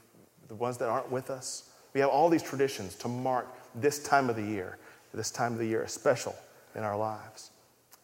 the 0.48 0.54
ones 0.56 0.78
that 0.78 0.88
aren't 0.88 1.10
with 1.10 1.30
us. 1.30 1.70
We 1.94 2.00
have 2.00 2.10
all 2.10 2.28
these 2.28 2.42
traditions 2.42 2.94
to 2.96 3.08
mark 3.08 3.46
this 3.74 4.02
time 4.02 4.28
of 4.28 4.36
the 4.36 4.42
year. 4.42 4.78
This 5.14 5.30
time 5.30 5.52
of 5.52 5.58
the 5.58 5.66
year 5.66 5.84
is 5.84 5.92
special 5.92 6.34
in 6.74 6.82
our 6.82 6.96
lives. 6.96 7.50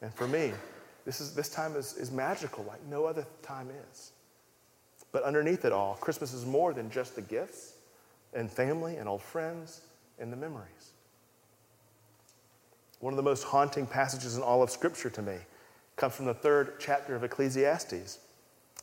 And 0.02 0.12
for 0.14 0.28
me, 0.28 0.52
this, 1.04 1.20
is, 1.20 1.34
this 1.34 1.48
time 1.48 1.76
is, 1.76 1.94
is 1.94 2.10
magical 2.10 2.64
like 2.64 2.82
no 2.86 3.04
other 3.04 3.26
time 3.42 3.68
is. 3.90 4.12
But 5.14 5.22
underneath 5.22 5.64
it 5.64 5.70
all, 5.70 5.94
Christmas 6.00 6.32
is 6.32 6.44
more 6.44 6.74
than 6.74 6.90
just 6.90 7.14
the 7.14 7.22
gifts 7.22 7.74
and 8.32 8.50
family 8.50 8.96
and 8.96 9.08
old 9.08 9.22
friends 9.22 9.82
and 10.18 10.32
the 10.32 10.36
memories. 10.36 10.90
One 12.98 13.12
of 13.12 13.16
the 13.16 13.22
most 13.22 13.44
haunting 13.44 13.86
passages 13.86 14.36
in 14.36 14.42
all 14.42 14.60
of 14.60 14.70
Scripture 14.70 15.10
to 15.10 15.22
me 15.22 15.36
comes 15.94 16.16
from 16.16 16.24
the 16.24 16.34
third 16.34 16.80
chapter 16.80 17.14
of 17.14 17.22
Ecclesiastes. 17.22 18.18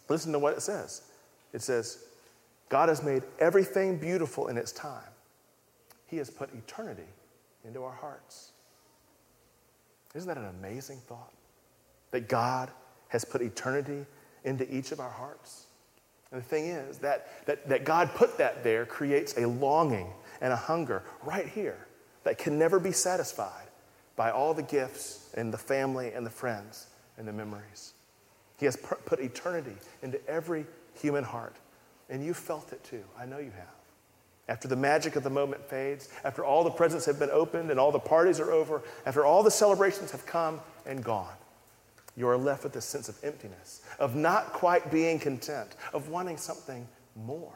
Listen 0.07 0.31
to 0.31 0.39
what 0.39 0.53
it 0.53 0.61
says. 0.61 1.01
It 1.51 1.61
says, 1.61 2.05
God 2.69 2.88
has 2.88 3.03
made 3.03 3.23
everything 3.39 3.97
beautiful 3.97 4.47
in 4.47 4.55
its 4.55 4.71
time. 4.71 5.03
He 6.07 6.15
has 6.15 6.29
put 6.29 6.50
eternity 6.55 7.09
into 7.65 7.83
our 7.83 7.91
hearts. 7.91 8.53
Isn't 10.15 10.29
that 10.29 10.38
an 10.38 10.47
amazing 10.61 11.00
thought? 11.07 11.33
That 12.11 12.29
God 12.29 12.71
has 13.09 13.25
put 13.25 13.41
eternity 13.41 14.05
into 14.45 14.73
each 14.73 14.93
of 14.93 15.01
our 15.01 15.09
hearts? 15.09 15.65
And 16.31 16.41
the 16.41 16.45
thing 16.45 16.67
is 16.67 17.00
that, 17.00 17.45
that, 17.45 17.67
that 17.69 17.83
God 17.83 18.11
put 18.15 18.38
that 18.38 18.63
there 18.63 18.85
creates 18.85 19.38
a 19.38 19.47
longing 19.47 20.07
and 20.39 20.53
a 20.53 20.57
hunger 20.57 21.03
right 21.23 21.47
here 21.47 21.88
that 22.23 22.38
can 22.38 22.57
never 22.57 22.79
be 22.79 22.91
satisfied 22.91 23.67
by 24.15 24.31
all 24.31 24.53
the 24.53 24.63
gifts 24.63 25.29
and 25.35 25.53
the 25.53 25.57
family 25.57 26.11
and 26.13 26.25
the 26.25 26.31
friends 26.31 26.88
and 27.17 27.27
the 27.27 27.33
memories. 27.33 27.93
He 28.59 28.65
has 28.65 28.75
put 28.75 29.19
eternity 29.19 29.75
into 30.03 30.25
every 30.29 30.65
human 31.01 31.23
heart. 31.23 31.55
And 32.09 32.23
you 32.23 32.33
felt 32.33 32.73
it 32.73 32.83
too. 32.83 33.03
I 33.17 33.25
know 33.25 33.39
you 33.39 33.51
have. 33.51 33.67
After 34.47 34.67
the 34.67 34.75
magic 34.75 35.15
of 35.15 35.23
the 35.23 35.29
moment 35.29 35.63
fades, 35.67 36.09
after 36.23 36.43
all 36.43 36.63
the 36.63 36.71
presents 36.71 37.05
have 37.05 37.17
been 37.17 37.29
opened 37.31 37.71
and 37.71 37.79
all 37.79 37.91
the 37.91 38.00
parties 38.00 38.39
are 38.39 38.51
over, 38.51 38.81
after 39.05 39.25
all 39.25 39.43
the 39.43 39.51
celebrations 39.51 40.11
have 40.11 40.25
come 40.25 40.59
and 40.85 41.03
gone, 41.03 41.33
you 42.17 42.27
are 42.27 42.37
left 42.37 42.63
with 42.63 42.75
a 42.75 42.81
sense 42.81 43.09
of 43.09 43.17
emptiness, 43.23 43.81
of 43.99 44.15
not 44.15 44.53
quite 44.53 44.91
being 44.91 45.19
content, 45.19 45.75
of 45.93 46.09
wanting 46.09 46.37
something 46.37 46.87
more. 47.15 47.53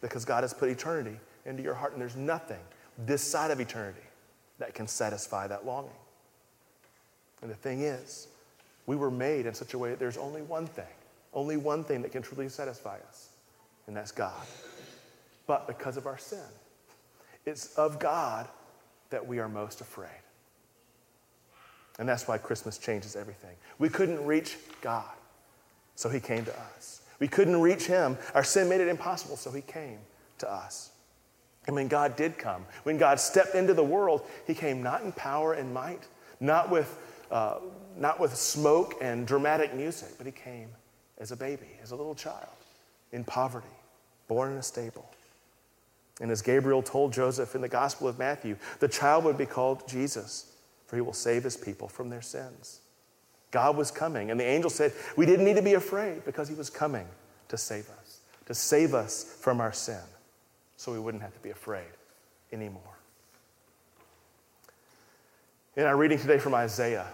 Because 0.00 0.24
God 0.24 0.42
has 0.42 0.52
put 0.52 0.68
eternity 0.68 1.18
into 1.46 1.62
your 1.62 1.74
heart, 1.74 1.92
and 1.92 2.00
there's 2.00 2.16
nothing 2.16 2.60
this 2.98 3.22
side 3.22 3.50
of 3.50 3.60
eternity 3.60 4.02
that 4.58 4.74
can 4.74 4.86
satisfy 4.86 5.46
that 5.46 5.64
longing. 5.64 5.90
And 7.40 7.50
the 7.50 7.54
thing 7.54 7.82
is, 7.82 8.28
we 8.86 8.96
were 8.96 9.10
made 9.10 9.46
in 9.46 9.54
such 9.54 9.74
a 9.74 9.78
way 9.78 9.90
that 9.90 9.98
there's 9.98 10.16
only 10.16 10.42
one 10.42 10.66
thing, 10.66 10.84
only 11.32 11.56
one 11.56 11.84
thing 11.84 12.02
that 12.02 12.12
can 12.12 12.22
truly 12.22 12.48
satisfy 12.48 12.98
us, 13.08 13.30
and 13.86 13.96
that's 13.96 14.12
God. 14.12 14.46
But 15.46 15.66
because 15.66 15.96
of 15.96 16.06
our 16.06 16.18
sin, 16.18 16.38
it's 17.46 17.74
of 17.74 17.98
God 17.98 18.46
that 19.10 19.26
we 19.26 19.38
are 19.38 19.48
most 19.48 19.80
afraid. 19.80 20.21
And 21.98 22.08
that's 22.08 22.26
why 22.26 22.38
Christmas 22.38 22.78
changes 22.78 23.16
everything. 23.16 23.54
We 23.78 23.88
couldn't 23.88 24.24
reach 24.24 24.56
God, 24.80 25.12
so 25.94 26.08
He 26.08 26.20
came 26.20 26.44
to 26.44 26.60
us. 26.76 27.02
We 27.18 27.28
couldn't 27.28 27.60
reach 27.60 27.86
Him. 27.86 28.16
Our 28.34 28.44
sin 28.44 28.68
made 28.68 28.80
it 28.80 28.88
impossible, 28.88 29.36
so 29.36 29.50
He 29.50 29.62
came 29.62 29.98
to 30.38 30.50
us. 30.50 30.90
And 31.66 31.76
when 31.76 31.88
God 31.88 32.16
did 32.16 32.38
come, 32.38 32.64
when 32.82 32.98
God 32.98 33.20
stepped 33.20 33.54
into 33.54 33.74
the 33.74 33.84
world, 33.84 34.22
He 34.46 34.54
came 34.54 34.82
not 34.82 35.02
in 35.02 35.12
power 35.12 35.52
and 35.52 35.72
might, 35.72 36.02
not 36.40 36.70
with, 36.70 36.98
uh, 37.30 37.58
not 37.96 38.18
with 38.18 38.34
smoke 38.34 38.94
and 39.00 39.26
dramatic 39.26 39.74
music, 39.74 40.08
but 40.16 40.26
He 40.26 40.32
came 40.32 40.68
as 41.18 41.30
a 41.30 41.36
baby, 41.36 41.68
as 41.82 41.92
a 41.92 41.96
little 41.96 42.14
child, 42.14 42.48
in 43.12 43.22
poverty, 43.22 43.66
born 44.26 44.52
in 44.52 44.58
a 44.58 44.62
stable. 44.62 45.08
And 46.20 46.30
as 46.30 46.42
Gabriel 46.42 46.82
told 46.82 47.12
Joseph 47.12 47.54
in 47.54 47.60
the 47.60 47.68
Gospel 47.68 48.08
of 48.08 48.18
Matthew, 48.18 48.56
the 48.80 48.88
child 48.88 49.24
would 49.24 49.38
be 49.38 49.46
called 49.46 49.86
Jesus 49.86 50.51
for 50.92 50.96
he 50.96 51.00
will 51.00 51.14
save 51.14 51.42
his 51.42 51.56
people 51.56 51.88
from 51.88 52.10
their 52.10 52.20
sins. 52.20 52.80
God 53.50 53.78
was 53.78 53.90
coming, 53.90 54.30
and 54.30 54.38
the 54.38 54.44
angel 54.44 54.68
said, 54.68 54.92
We 55.16 55.24
didn't 55.24 55.46
need 55.46 55.56
to 55.56 55.62
be 55.62 55.72
afraid 55.72 56.22
because 56.26 56.50
he 56.50 56.54
was 56.54 56.68
coming 56.68 57.06
to 57.48 57.56
save 57.56 57.88
us, 57.88 58.20
to 58.44 58.52
save 58.52 58.92
us 58.92 59.24
from 59.40 59.62
our 59.62 59.72
sin, 59.72 60.02
so 60.76 60.92
we 60.92 60.98
wouldn't 60.98 61.22
have 61.22 61.32
to 61.32 61.40
be 61.40 61.48
afraid 61.48 61.88
anymore. 62.52 62.98
In 65.76 65.84
our 65.84 65.96
reading 65.96 66.18
today 66.18 66.36
from 66.36 66.52
Isaiah, 66.52 67.06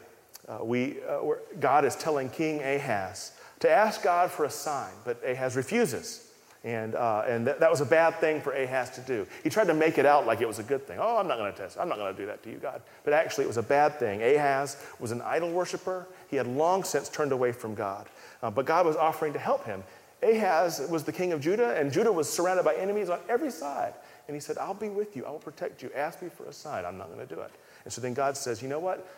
uh, 0.49 0.59
we, 0.65 0.97
uh, 1.09 1.21
God 1.61 1.85
is 1.85 1.95
telling 1.95 2.31
King 2.31 2.61
Ahaz 2.61 3.31
to 3.61 3.71
ask 3.71 4.03
God 4.03 4.33
for 4.33 4.45
a 4.45 4.51
sign, 4.51 4.91
but 5.05 5.23
Ahaz 5.25 5.55
refuses. 5.55 6.28
And, 6.65 6.97
uh, 6.97 7.23
and 7.27 7.47
that, 7.47 7.61
that 7.61 7.71
was 7.71 7.81
a 7.81 7.87
bad 7.87 8.17
thing 8.17 8.41
for 8.41 8.53
Ahaz 8.53 8.91
to 8.91 9.01
do. 9.03 9.27
He 9.45 9.51
tried 9.51 9.69
to 9.69 9.75
make 9.75 9.97
it 9.97 10.05
out 10.05 10.27
like 10.27 10.41
it 10.41 10.49
was 10.49 10.59
a 10.59 10.65
good 10.65 10.87
thing. 10.87 10.99
Oh, 11.01 11.17
I'm 11.17 11.29
not 11.29 11.39
going 11.39 11.53
to 11.53 11.57
test. 11.57 11.79
I'm 11.79 11.89
not 11.89 11.99
going 11.99 12.15
to 12.15 12.21
do 12.21 12.27
that 12.27 12.43
to 12.43 12.51
you, 12.51 12.57
God. 12.57 12.83
But 13.05 13.13
actually, 13.13 13.45
it 13.45 13.49
was 13.49 13.59
a 13.59 13.63
bad 13.63 13.99
thing. 14.01 14.23
Ahaz 14.23 14.77
was 14.99 15.13
an 15.13 15.23
idol 15.23 15.51
worshiper. 15.51 16.07
He 16.29 16.37
had 16.37 16.49
long 16.49 16.83
since 16.83 17.09
turned 17.09 17.31
away 17.31 17.53
from 17.53 17.75
God. 17.75 18.09
Uh, 18.43 18.51
but 18.51 18.67
God 18.67 18.87
was 18.87 18.97
offering 18.97 19.33
to 19.35 19.39
help 19.39 19.65
him. 19.65 19.85
Ahaz 20.21 20.85
was 20.91 21.05
the 21.05 21.13
king 21.13 21.33
of 21.33 21.41
Judah, 21.41 21.77
and 21.77 21.93
Judah 21.93 22.11
was 22.11 22.29
surrounded 22.29 22.65
by 22.65 22.75
enemies 22.75 23.09
on 23.09 23.21
every 23.29 23.53
side. 23.53 23.95
And 24.27 24.35
he 24.35 24.41
said, 24.41 24.59
I'll 24.59 24.75
be 24.75 24.89
with 24.89 25.17
you. 25.17 25.25
I 25.25 25.31
will 25.31 25.39
protect 25.39 25.83
you. 25.83 25.91
Ask 25.95 26.21
me 26.23 26.29
for 26.29 26.45
a 26.47 26.53
sign. 26.53 26.85
I'm 26.85 26.99
not 26.99 27.07
going 27.07 27.27
to 27.27 27.35
do 27.35 27.41
it. 27.41 27.53
And 27.85 27.93
so 27.93 28.01
then 28.01 28.15
God 28.15 28.37
says, 28.37 28.61
You 28.61 28.69
know 28.69 28.81
what? 28.81 29.09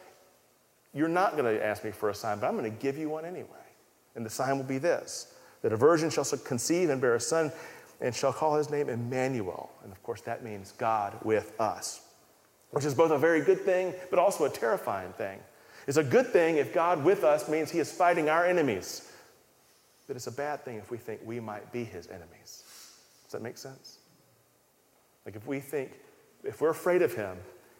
You're 0.92 1.08
not 1.08 1.36
going 1.36 1.44
to 1.44 1.64
ask 1.64 1.84
me 1.84 1.90
for 1.90 2.10
a 2.10 2.14
sign, 2.14 2.38
but 2.38 2.46
I'm 2.46 2.56
going 2.56 2.70
to 2.70 2.78
give 2.78 2.98
you 2.98 3.08
one 3.08 3.24
anyway. 3.24 3.48
And 4.14 4.26
the 4.26 4.30
sign 4.30 4.56
will 4.56 4.64
be 4.64 4.78
this 4.78 5.29
that 5.62 5.72
a 5.72 5.76
virgin 5.76 6.10
shall 6.10 6.24
conceive 6.24 6.90
and 6.90 7.00
bear 7.00 7.14
a 7.14 7.20
son 7.20 7.52
and 8.00 8.14
shall 8.14 8.32
call 8.32 8.56
his 8.56 8.70
name 8.70 8.88
Emmanuel. 8.88 9.70
And 9.82 9.92
of 9.92 10.02
course, 10.02 10.22
that 10.22 10.42
means 10.42 10.72
God 10.72 11.18
with 11.22 11.58
us, 11.60 12.00
which 12.70 12.84
is 12.84 12.94
both 12.94 13.10
a 13.10 13.18
very 13.18 13.42
good 13.42 13.60
thing, 13.60 13.94
but 14.08 14.18
also 14.18 14.44
a 14.44 14.50
terrifying 14.50 15.12
thing. 15.12 15.38
It's 15.86 15.96
a 15.96 16.04
good 16.04 16.28
thing 16.28 16.56
if 16.56 16.72
God 16.72 17.04
with 17.04 17.24
us 17.24 17.48
means 17.48 17.70
he 17.70 17.78
is 17.78 17.90
fighting 17.90 18.28
our 18.28 18.46
enemies, 18.46 19.10
but 20.06 20.16
it's 20.16 20.26
a 20.26 20.32
bad 20.32 20.64
thing 20.64 20.76
if 20.76 20.90
we 20.90 20.96
think 20.96 21.20
we 21.24 21.40
might 21.40 21.72
be 21.72 21.84
his 21.84 22.06
enemies. 22.08 22.64
Does 23.24 23.32
that 23.32 23.42
make 23.42 23.58
sense? 23.58 23.98
Like 25.26 25.36
if 25.36 25.46
we 25.46 25.60
think, 25.60 25.92
if 26.44 26.60
we're 26.60 26.70
afraid 26.70 27.02
of 27.02 27.14
him 27.14 27.36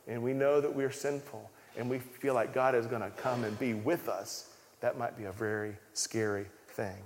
and 0.06 0.22
we 0.22 0.32
know 0.32 0.60
that 0.60 0.74
we're 0.74 0.90
sinful 0.90 1.50
and 1.76 1.88
we 1.88 1.98
feel 1.98 2.34
like 2.34 2.52
God 2.52 2.74
is 2.74 2.86
going 2.86 3.02
to 3.02 3.10
come 3.10 3.44
and 3.44 3.58
be 3.58 3.74
with 3.74 4.08
us, 4.08 4.50
that 4.80 4.98
might 4.98 5.16
be 5.16 5.24
a 5.24 5.32
very 5.32 5.74
scary 5.94 6.46
thing. 6.68 6.96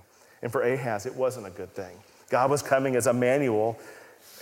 And 0.45 0.51
for 0.51 0.61
Ahaz, 0.61 1.07
it 1.07 1.15
wasn't 1.15 1.47
a 1.47 1.49
good 1.49 1.73
thing. 1.73 1.97
God 2.29 2.51
was 2.51 2.61
coming 2.61 2.95
as 2.95 3.07
Emmanuel, 3.07 3.79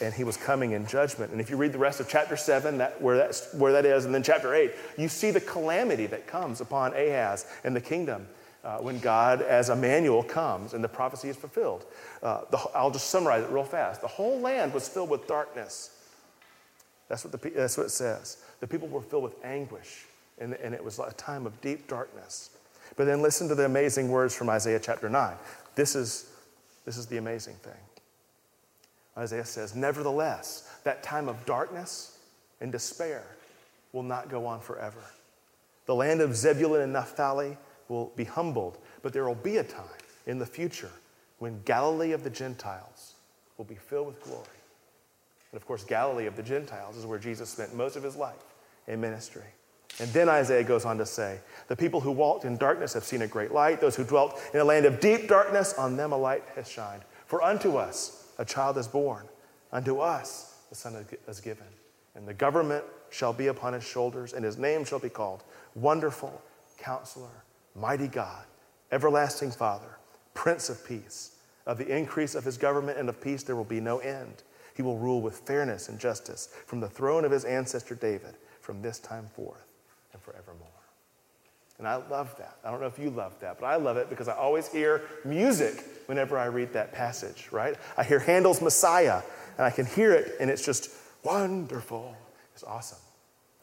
and 0.02 0.14
he 0.14 0.26
was 0.26 0.36
coming 0.36 0.74
in 0.74 0.86
judgment. 0.86 1.32
And 1.32 1.40
if 1.40 1.50
you 1.50 1.56
read 1.56 1.72
the 1.72 1.78
rest 1.78 2.02
of 2.02 2.10
chapter 2.10 2.36
7, 2.36 2.80
that, 2.80 3.02
where, 3.02 3.16
that's, 3.16 3.54
where 3.54 3.72
that 3.72 3.86
is, 3.86 4.04
and 4.04 4.14
then 4.14 4.22
chapter 4.22 4.54
8, 4.54 4.74
you 4.98 5.08
see 5.08 5.32
the 5.32 5.40
calamity 5.40 6.06
that 6.08 6.28
comes 6.28 6.60
upon 6.60 6.94
Ahaz 6.94 7.46
and 7.64 7.74
the 7.74 7.80
kingdom 7.80 8.28
uh, 8.66 8.80
when 8.80 9.00
God, 9.00 9.42
as 9.42 9.70
Emmanuel, 9.70 10.24
comes 10.24 10.74
and 10.74 10.84
the 10.84 10.90
prophecy 10.90 11.30
is 11.30 11.38
fulfilled. 11.38 11.86
Uh, 12.22 12.42
the, 12.52 12.58
I'll 12.76 12.92
just 12.92 13.10
summarize 13.10 13.46
it 13.46 13.50
real 13.50 13.64
fast. 13.64 14.02
The 14.02 14.08
whole 14.10 14.42
land 14.42 14.74
was 14.74 14.90
filled 14.90 15.10
with 15.10 15.26
darkness. 15.26 16.04
That's 17.08 17.24
what, 17.24 17.32
the, 17.32 17.50
that's 17.52 17.78
what 17.78 17.86
it 17.86 17.92
says. 17.92 18.44
The 18.60 18.68
people 18.68 18.90
were 18.90 19.02
filled 19.02 19.24
with 19.24 19.46
anguish, 19.46 20.04
and, 20.38 20.54
and 20.56 20.74
it 20.74 20.84
was 20.84 21.00
a 21.00 21.14
time 21.14 21.46
of 21.46 21.62
deep 21.62 21.88
darkness. 21.88 22.50
But 22.98 23.06
then 23.06 23.22
listen 23.22 23.48
to 23.48 23.56
the 23.56 23.66
amazing 23.66 24.10
words 24.10 24.36
from 24.36 24.50
Isaiah 24.50 24.82
chapter 24.82 25.10
9. 25.10 25.34
This 25.76 25.96
is, 25.96 26.32
this 26.86 26.98
is 26.98 27.08
the 27.08 27.18
amazing 27.18 27.56
thing. 27.56 27.74
Isaiah 29.18 29.46
says, 29.46 29.76
Nevertheless, 29.76 30.70
that 30.84 31.04
time 31.04 31.28
of 31.28 31.46
darkness 31.46 32.18
and 32.62 32.72
despair 32.72 33.24
will 33.92 34.04
not 34.04 34.30
go 34.30 34.46
on 34.46 34.60
forever. 34.60 35.04
The 35.86 35.96
land 35.96 36.22
of 36.22 36.36
Zebulun 36.36 36.82
and 36.82 36.94
Naphtali 36.94 37.58
will 37.90 38.12
be 38.16 38.24
humbled, 38.24 38.78
but 39.02 39.14
there 39.14 39.28
will 39.28 39.36
be 39.36 39.58
a 39.58 39.64
time 39.64 39.86
in 40.26 40.40
the 40.40 40.46
future 40.46 40.92
when 41.40 41.62
Galilee 41.66 42.14
of 42.14 42.24
the 42.24 42.30
Gentiles 42.30 43.14
will 43.58 43.66
be 43.66 43.76
filled 43.76 44.08
with 44.08 44.24
glory. 44.24 44.48
And 45.52 45.62
of 45.62 45.68
course, 45.68 45.84
Galilee 45.84 46.26
of 46.26 46.36
the 46.36 46.44
Gentiles 46.44 46.98
is 46.98 47.06
where 47.06 47.20
Jesus 47.20 47.50
spent 47.50 47.76
most 47.76 47.96
of 47.96 48.04
his 48.04 48.16
life 48.16 48.44
in 48.88 49.00
ministry. 49.00 49.44
And 50.00 50.10
then 50.12 50.28
Isaiah 50.28 50.64
goes 50.64 50.86
on 50.86 50.98
to 50.98 51.06
say, 51.06 51.40
The 51.68 51.76
people 51.76 52.00
who 52.00 52.12
walked 52.12 52.46
in 52.46 52.58
darkness 52.58 52.94
have 52.94 53.04
seen 53.04 53.22
a 53.22 53.28
great 53.28 53.52
light. 53.52 53.80
Those 53.80 53.96
who 53.96 54.04
dwelt 54.04 54.42
in 54.54 54.60
a 54.60 54.64
land 54.64 54.86
of 54.86 55.00
deep 55.00 55.28
darkness, 55.28 55.74
on 55.78 55.98
them 55.98 56.12
a 56.12 56.18
light 56.18 56.44
has 56.56 56.70
shined. 56.70 57.04
For 57.28 57.44
unto 57.44 57.78
us 57.78 58.28
a 58.40 58.46
child 58.46 58.78
is 58.78 58.88
born, 58.88 59.28
unto 59.72 60.00
us 60.00 60.58
the 60.70 60.76
Son 60.76 61.06
is 61.28 61.40
given. 61.40 61.68
And 62.16 62.28
the 62.28 62.34
government 62.34 62.84
shall 63.12 63.34
be 63.34 63.48
upon 63.48 63.74
his 63.74 63.84
shoulders, 63.84 64.34
and 64.34 64.44
his 64.44 64.58
name 64.58 64.84
shall 64.84 65.00
be 65.00 65.10
called 65.10 65.44
Wonderful, 65.76 66.42
Counselor, 66.78 67.44
Mighty 67.76 68.08
God, 68.08 68.46
Everlasting 68.92 69.52
Father, 69.52 69.98
Prince 70.34 70.70
of 70.70 70.86
Peace. 70.86 71.36
Of 71.66 71.78
the 71.78 71.96
increase 71.96 72.36
of 72.36 72.44
his 72.44 72.58
government 72.58 72.98
and 72.98 73.08
of 73.10 73.22
peace 73.22 73.44
there 73.44 73.56
will 73.56 73.64
be 73.64 73.80
no 73.80 74.00
end. 74.00 74.44
He 74.76 74.82
will 74.82 74.98
rule 74.98 75.22
with 75.22 75.40
fairness 75.40 75.88
and 75.88 76.00
justice 76.00 76.50
from 76.66 76.80
the 76.80 76.90
throne 76.90 77.26
of 77.26 77.32
his 77.32 77.46
ancestor 77.46 77.96
David 77.96 78.36
from 78.60 78.82
this 78.82 79.00
time 79.00 79.30
forth 79.36 79.73
and 80.14 80.22
forevermore. 80.22 80.68
And 81.80 81.88
I 81.88 81.96
love 81.96 82.36
that. 82.38 82.58
I 82.64 82.72
don't 82.72 82.80
know 82.80 82.88
if 82.88 83.00
you 83.00 83.10
love 83.10 83.34
that, 83.42 83.60
but 83.60 83.66
I 83.66 83.76
love 83.76 83.98
it 83.98 84.10
because 84.10 84.28
I 84.28 84.36
always 84.36 84.68
hear 84.68 85.02
music 85.26 85.84
whenever 86.06 86.38
I 86.38 86.46
read 86.46 86.72
that 86.74 86.94
passage, 86.94 87.50
right? 87.52 87.76
I 87.98 88.04
hear 88.04 88.20
Handel's 88.20 88.62
Messiah, 88.62 89.22
and 89.58 89.66
I 89.66 89.72
can 89.72 89.86
hear 89.86 90.14
it, 90.14 90.36
and 90.40 90.50
it's 90.50 90.64
just 90.64 90.92
wonderful. 91.24 92.16
It's 92.54 92.64
awesome. 92.64 93.00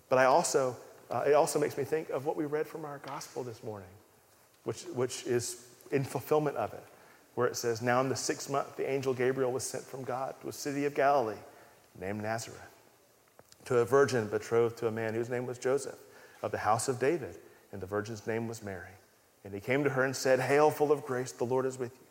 But 0.08 0.18
I 0.18 0.24
also, 0.24 0.76
uh, 1.10 1.24
it 1.26 1.34
also 1.34 1.60
makes 1.60 1.78
me 1.78 1.84
think 1.84 2.10
of 2.10 2.26
what 2.26 2.36
we 2.36 2.46
read 2.46 2.66
from 2.66 2.84
our 2.84 2.98
gospel 2.98 3.44
this 3.44 3.62
morning, 3.62 3.88
which, 4.64 4.82
which 4.94 5.22
is 5.24 5.64
in 5.92 6.02
fulfillment 6.02 6.56
of 6.56 6.72
it, 6.72 6.84
where 7.36 7.46
it 7.46 7.56
says, 7.56 7.80
Now 7.80 8.00
in 8.00 8.08
the 8.08 8.16
sixth 8.16 8.50
month, 8.50 8.76
the 8.76 8.90
angel 8.90 9.14
Gabriel 9.14 9.52
was 9.52 9.62
sent 9.62 9.84
from 9.84 10.02
God 10.02 10.34
to 10.42 10.48
a 10.48 10.52
city 10.52 10.84
of 10.84 10.94
Galilee 10.94 11.36
named 12.00 12.22
Nazareth, 12.22 12.60
to 13.66 13.78
a 13.78 13.84
virgin 13.84 14.26
betrothed 14.26 14.76
to 14.78 14.88
a 14.88 14.90
man 14.90 15.14
whose 15.14 15.30
name 15.30 15.46
was 15.46 15.58
Joseph 15.58 15.96
of 16.42 16.50
the 16.50 16.58
house 16.58 16.88
of 16.88 16.98
David, 16.98 17.38
and 17.72 17.80
the 17.80 17.86
virgin's 17.86 18.26
name 18.26 18.48
was 18.48 18.62
Mary. 18.62 18.90
And 19.44 19.54
he 19.54 19.60
came 19.60 19.84
to 19.84 19.90
her 19.90 20.04
and 20.04 20.14
said, 20.14 20.40
Hail, 20.40 20.70
full 20.70 20.92
of 20.92 21.04
grace, 21.04 21.32
the 21.32 21.44
Lord 21.44 21.66
is 21.66 21.78
with 21.78 21.92
you. 21.92 22.06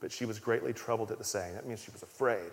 But 0.00 0.12
she 0.12 0.24
was 0.24 0.38
greatly 0.38 0.72
troubled 0.72 1.10
at 1.10 1.18
the 1.18 1.24
saying. 1.24 1.54
That 1.54 1.66
means 1.66 1.80
she 1.80 1.90
was 1.90 2.02
afraid 2.02 2.50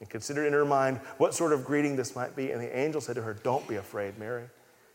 and 0.00 0.08
considered 0.08 0.46
in 0.46 0.52
her 0.52 0.64
mind 0.64 0.98
what 1.18 1.34
sort 1.34 1.52
of 1.52 1.64
greeting 1.64 1.96
this 1.96 2.14
might 2.14 2.36
be. 2.36 2.52
And 2.52 2.60
the 2.60 2.76
angel 2.76 3.00
said 3.00 3.16
to 3.16 3.22
her, 3.22 3.34
Don't 3.34 3.66
be 3.66 3.76
afraid, 3.76 4.18
Mary, 4.18 4.44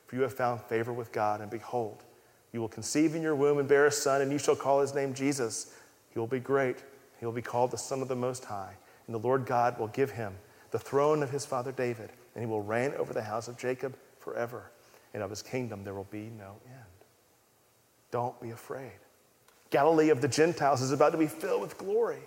for 0.08 0.16
you 0.16 0.22
have 0.22 0.34
found 0.34 0.62
favor 0.62 0.94
with 0.94 1.12
God. 1.12 1.42
And 1.42 1.52
behold, 1.52 2.04
you 2.52 2.62
will 2.62 2.70
conceive 2.70 3.16
in 3.16 3.22
your 3.22 3.36
womb 3.36 3.58
and 3.58 3.68
bear 3.68 3.86
a 3.86 3.92
son, 3.92 4.22
and 4.22 4.32
you 4.32 4.38
shall 4.38 4.56
call 4.56 4.82
his 4.82 4.94
name 4.94 5.14
Jesus. 5.14 5.74
He 6.10 6.20
will 6.20 6.28
be 6.28 6.40
great. 6.40 6.84
He 7.20 7.26
will 7.26 7.34
be 7.34 7.42
called 7.42 7.72
the 7.72 7.78
Son 7.78 8.02
of 8.02 8.08
the 8.08 8.16
Most 8.16 8.46
High. 8.46 8.74
And 9.08 9.14
the 9.14 9.20
Lord 9.20 9.46
God 9.46 9.80
will 9.80 9.88
give 9.88 10.12
him 10.12 10.34
the 10.72 10.80
throne 10.80 11.22
of 11.22 11.32
his 11.32 11.46
father 11.46 11.72
David, 11.72 12.12
and 12.36 12.44
he 12.44 12.50
will 12.50 12.62
reign 12.62 12.94
over 12.98 13.14
the 13.14 13.24
house 13.24 13.48
of 13.48 13.58
Jacob 13.58 13.96
forever 14.20 14.72
and 15.14 15.24
of 15.24 15.30
his 15.30 15.42
kingdom 15.42 15.84
there 15.84 15.94
will 15.94 16.08
be 16.12 16.32
no 16.38 16.56
end. 16.66 16.84
Don't 18.12 18.40
be 18.42 18.52
afraid. 18.52 18.92
Galilee 19.70 20.10
of 20.10 20.22
the 20.22 20.28
Gentiles 20.28 20.82
is 20.82 20.92
about 20.92 21.12
to 21.14 21.18
be 21.18 21.28
filled 21.28 21.62
with 21.62 21.78
glory. 21.78 22.22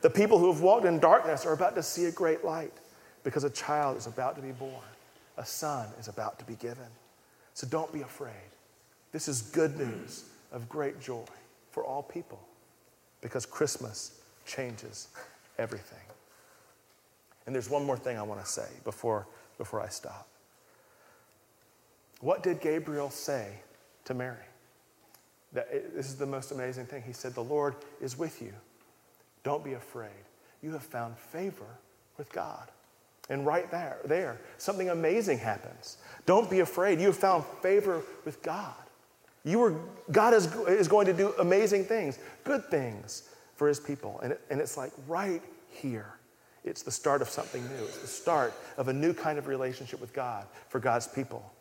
The 0.00 0.10
people 0.10 0.38
who 0.38 0.50
have 0.50 0.62
walked 0.62 0.86
in 0.86 0.98
darkness 0.98 1.44
are 1.44 1.52
about 1.52 1.74
to 1.74 1.82
see 1.82 2.06
a 2.06 2.12
great 2.12 2.44
light 2.44 2.72
because 3.22 3.44
a 3.44 3.50
child 3.50 3.96
is 3.96 4.06
about 4.06 4.36
to 4.36 4.42
be 4.42 4.52
born, 4.52 4.72
a 5.36 5.44
son 5.44 5.88
is 5.98 6.08
about 6.08 6.38
to 6.38 6.44
be 6.44 6.54
given. 6.54 6.86
So 7.54 7.66
don't 7.66 7.92
be 7.92 8.02
afraid. 8.02 8.32
This 9.12 9.28
is 9.28 9.42
good 9.42 9.78
news 9.78 10.24
of 10.52 10.68
great 10.68 11.00
joy 11.00 11.24
for 11.70 11.84
all 11.84 12.02
people 12.02 12.40
because 13.20 13.44
Christmas 13.44 14.20
changes 14.46 15.08
everything. 15.58 15.98
And 17.46 17.54
there's 17.54 17.70
one 17.70 17.84
more 17.84 17.96
thing 17.96 18.18
I 18.18 18.22
want 18.22 18.44
to 18.44 18.46
say 18.46 18.68
before, 18.84 19.26
before 19.58 19.80
I 19.80 19.88
stop. 19.88 20.28
What 22.20 22.42
did 22.42 22.60
Gabriel 22.60 23.10
say 23.10 23.60
to 24.04 24.14
Mary? 24.14 24.36
That 25.52 25.94
this 25.94 26.06
is 26.06 26.16
the 26.16 26.26
most 26.26 26.50
amazing 26.52 26.86
thing. 26.86 27.02
He 27.02 27.12
said, 27.12 27.34
The 27.34 27.42
Lord 27.42 27.76
is 28.00 28.18
with 28.18 28.42
you. 28.42 28.52
Don't 29.42 29.64
be 29.64 29.74
afraid. 29.74 30.10
You 30.62 30.72
have 30.72 30.82
found 30.82 31.16
favor 31.16 31.78
with 32.18 32.32
God. 32.32 32.68
And 33.28 33.44
right 33.44 33.70
there, 33.70 33.98
there, 34.04 34.40
something 34.58 34.90
amazing 34.90 35.38
happens. 35.38 35.98
Don't 36.26 36.48
be 36.48 36.60
afraid. 36.60 37.00
You 37.00 37.06
have 37.06 37.16
found 37.16 37.44
favor 37.62 38.02
with 38.24 38.42
God. 38.42 38.74
You 39.44 39.62
are, 39.62 39.74
God 40.10 40.34
is, 40.34 40.52
is 40.66 40.88
going 40.88 41.06
to 41.06 41.12
do 41.12 41.32
amazing 41.38 41.84
things, 41.84 42.18
good 42.44 42.64
things 42.66 43.28
for 43.54 43.68
his 43.68 43.80
people. 43.80 44.20
And, 44.22 44.32
it, 44.32 44.40
and 44.50 44.60
it's 44.60 44.76
like 44.76 44.92
right 45.06 45.42
here. 45.70 46.14
It's 46.64 46.82
the 46.82 46.90
start 46.90 47.22
of 47.22 47.28
something 47.28 47.62
new. 47.62 47.84
It's 47.84 47.98
the 47.98 48.08
start 48.08 48.52
of 48.76 48.88
a 48.88 48.92
new 48.92 49.14
kind 49.14 49.38
of 49.38 49.46
relationship 49.46 50.00
with 50.00 50.12
God 50.12 50.46
for 50.68 50.80
God's 50.80 51.06
people. 51.06 51.52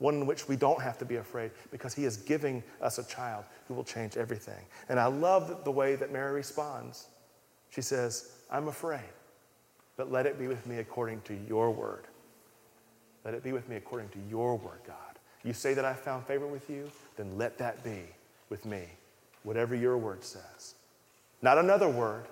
One 0.00 0.14
in 0.14 0.26
which 0.26 0.48
we 0.48 0.56
don't 0.56 0.80
have 0.80 0.96
to 0.98 1.04
be 1.04 1.16
afraid 1.16 1.50
because 1.70 1.92
he 1.92 2.06
is 2.06 2.16
giving 2.16 2.64
us 2.80 2.98
a 2.98 3.04
child 3.04 3.44
who 3.68 3.74
will 3.74 3.84
change 3.84 4.16
everything. 4.16 4.64
And 4.88 4.98
I 4.98 5.06
love 5.06 5.62
the 5.62 5.70
way 5.70 5.94
that 5.94 6.10
Mary 6.10 6.32
responds. 6.32 7.06
She 7.68 7.82
says, 7.82 8.32
I'm 8.50 8.68
afraid, 8.68 9.12
but 9.98 10.10
let 10.10 10.24
it 10.24 10.38
be 10.38 10.48
with 10.48 10.66
me 10.66 10.78
according 10.78 11.20
to 11.22 11.34
your 11.46 11.70
word. 11.70 12.06
Let 13.26 13.34
it 13.34 13.44
be 13.44 13.52
with 13.52 13.68
me 13.68 13.76
according 13.76 14.08
to 14.10 14.18
your 14.30 14.56
word, 14.56 14.80
God. 14.86 14.96
You 15.44 15.52
say 15.52 15.74
that 15.74 15.84
I 15.84 15.92
found 15.92 16.24
favor 16.24 16.46
with 16.46 16.70
you, 16.70 16.90
then 17.18 17.36
let 17.36 17.58
that 17.58 17.84
be 17.84 18.04
with 18.48 18.64
me, 18.64 18.84
whatever 19.42 19.74
your 19.74 19.98
word 19.98 20.24
says. 20.24 20.76
Not 21.42 21.58
another 21.58 21.90
word, 21.90 22.24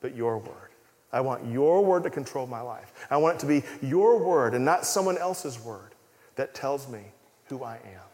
but 0.00 0.16
your 0.16 0.38
word. 0.38 0.70
I 1.12 1.20
want 1.20 1.46
your 1.46 1.84
word 1.84 2.02
to 2.02 2.10
control 2.10 2.48
my 2.48 2.60
life. 2.60 2.92
I 3.08 3.16
want 3.18 3.36
it 3.36 3.40
to 3.40 3.46
be 3.46 3.62
your 3.80 4.18
word 4.18 4.54
and 4.54 4.64
not 4.64 4.84
someone 4.84 5.16
else's 5.16 5.60
word 5.60 5.93
that 6.36 6.54
tells 6.54 6.88
me 6.88 7.00
who 7.46 7.62
I 7.62 7.74
am. 7.74 8.10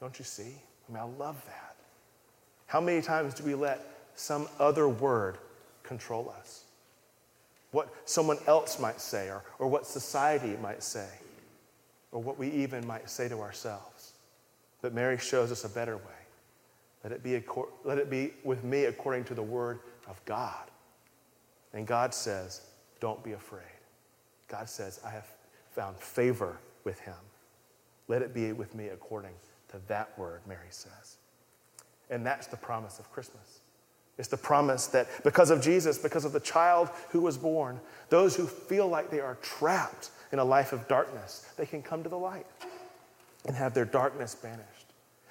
Don't 0.00 0.18
you 0.18 0.24
see? 0.24 0.54
I 0.88 0.92
mean, 0.92 1.02
I 1.02 1.18
love 1.18 1.42
that. 1.46 1.76
How 2.66 2.80
many 2.80 3.02
times 3.02 3.34
do 3.34 3.44
we 3.44 3.54
let 3.54 3.84
some 4.14 4.48
other 4.58 4.88
word 4.88 5.38
control 5.82 6.32
us? 6.38 6.64
What 7.70 7.92
someone 8.04 8.38
else 8.46 8.78
might 8.78 9.00
say, 9.00 9.28
or, 9.28 9.42
or 9.58 9.68
what 9.68 9.86
society 9.86 10.56
might 10.62 10.82
say, 10.82 11.08
or 12.12 12.22
what 12.22 12.38
we 12.38 12.50
even 12.50 12.86
might 12.86 13.10
say 13.10 13.28
to 13.28 13.40
ourselves. 13.40 14.12
But 14.80 14.94
Mary 14.94 15.18
shows 15.18 15.52
us 15.52 15.64
a 15.64 15.68
better 15.68 15.96
way. 15.96 16.02
Let 17.04 17.12
it 17.12 17.22
be, 17.22 17.42
let 17.84 17.98
it 17.98 18.10
be 18.10 18.32
with 18.44 18.64
me 18.64 18.84
according 18.84 19.24
to 19.24 19.34
the 19.34 19.42
word 19.42 19.80
of 20.06 20.22
God. 20.24 20.70
And 21.72 21.86
God 21.86 22.14
says, 22.14 22.62
Don't 23.00 23.22
be 23.22 23.32
afraid. 23.32 23.62
God 24.48 24.68
says, 24.68 25.00
I 25.04 25.10
have 25.10 25.26
found 25.78 25.96
favor 25.96 26.58
with 26.82 26.98
him. 26.98 27.14
Let 28.08 28.20
it 28.20 28.34
be 28.34 28.52
with 28.52 28.74
me 28.74 28.88
according 28.88 29.30
to 29.68 29.76
that 29.86 30.18
word, 30.18 30.40
Mary 30.48 30.66
says. 30.70 31.18
And 32.10 32.26
that's 32.26 32.48
the 32.48 32.56
promise 32.56 32.98
of 32.98 33.08
Christmas. 33.12 33.60
It's 34.18 34.26
the 34.26 34.36
promise 34.36 34.88
that 34.88 35.06
because 35.22 35.50
of 35.50 35.62
Jesus, 35.62 35.96
because 35.96 36.24
of 36.24 36.32
the 36.32 36.40
child 36.40 36.88
who 37.10 37.20
was 37.20 37.38
born, 37.38 37.78
those 38.08 38.34
who 38.34 38.44
feel 38.44 38.88
like 38.88 39.08
they 39.08 39.20
are 39.20 39.36
trapped 39.40 40.10
in 40.32 40.40
a 40.40 40.44
life 40.44 40.72
of 40.72 40.88
darkness, 40.88 41.46
they 41.56 41.66
can 41.66 41.80
come 41.80 42.02
to 42.02 42.08
the 42.08 42.18
light 42.18 42.46
and 43.46 43.54
have 43.54 43.72
their 43.72 43.84
darkness 43.84 44.34
banished. 44.34 44.64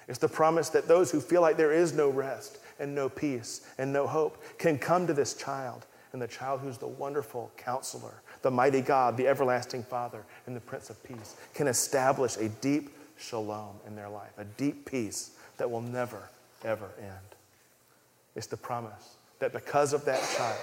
It's 0.07 0.17
the 0.17 0.29
promise 0.29 0.69
that 0.69 0.87
those 0.87 1.11
who 1.11 1.19
feel 1.19 1.41
like 1.41 1.57
there 1.57 1.73
is 1.73 1.91
no 1.91 2.09
rest 2.09 2.59
and 2.79 2.95
no 2.95 3.09
peace 3.09 3.67
and 3.77 3.91
no 3.91 4.07
hope 4.07 4.41
can 4.57 4.77
come 4.77 5.07
to 5.07 5.13
this 5.13 5.33
child 5.33 5.85
and 6.13 6.21
the 6.21 6.27
child 6.27 6.61
who's 6.61 6.77
the 6.77 6.87
wonderful 6.87 7.51
counselor, 7.57 8.21
the 8.47 8.51
mighty 8.51 8.79
God, 8.79 9.17
the 9.17 9.27
everlasting 9.27 9.83
Father, 9.83 10.23
and 10.45 10.55
the 10.55 10.61
Prince 10.61 10.89
of 10.89 11.03
Peace 11.03 11.35
can 11.53 11.67
establish 11.67 12.37
a 12.37 12.47
deep 12.47 12.95
shalom 13.17 13.75
in 13.85 13.93
their 13.93 14.07
life, 14.07 14.31
a 14.37 14.45
deep 14.45 14.89
peace 14.89 15.31
that 15.57 15.69
will 15.69 15.81
never, 15.81 16.29
ever 16.63 16.89
end. 16.97 17.35
It's 18.37 18.47
the 18.47 18.55
promise 18.55 19.17
that 19.39 19.51
because 19.51 19.91
of 19.91 20.05
that 20.05 20.21
child, 20.37 20.61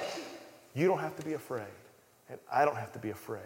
you 0.74 0.86
don't 0.86 1.00
have 1.00 1.14
to 1.16 1.26
be 1.26 1.34
afraid, 1.34 1.66
and 2.30 2.40
I 2.50 2.64
don't 2.64 2.76
have 2.76 2.90
to 2.94 2.98
be 2.98 3.10
afraid. 3.10 3.42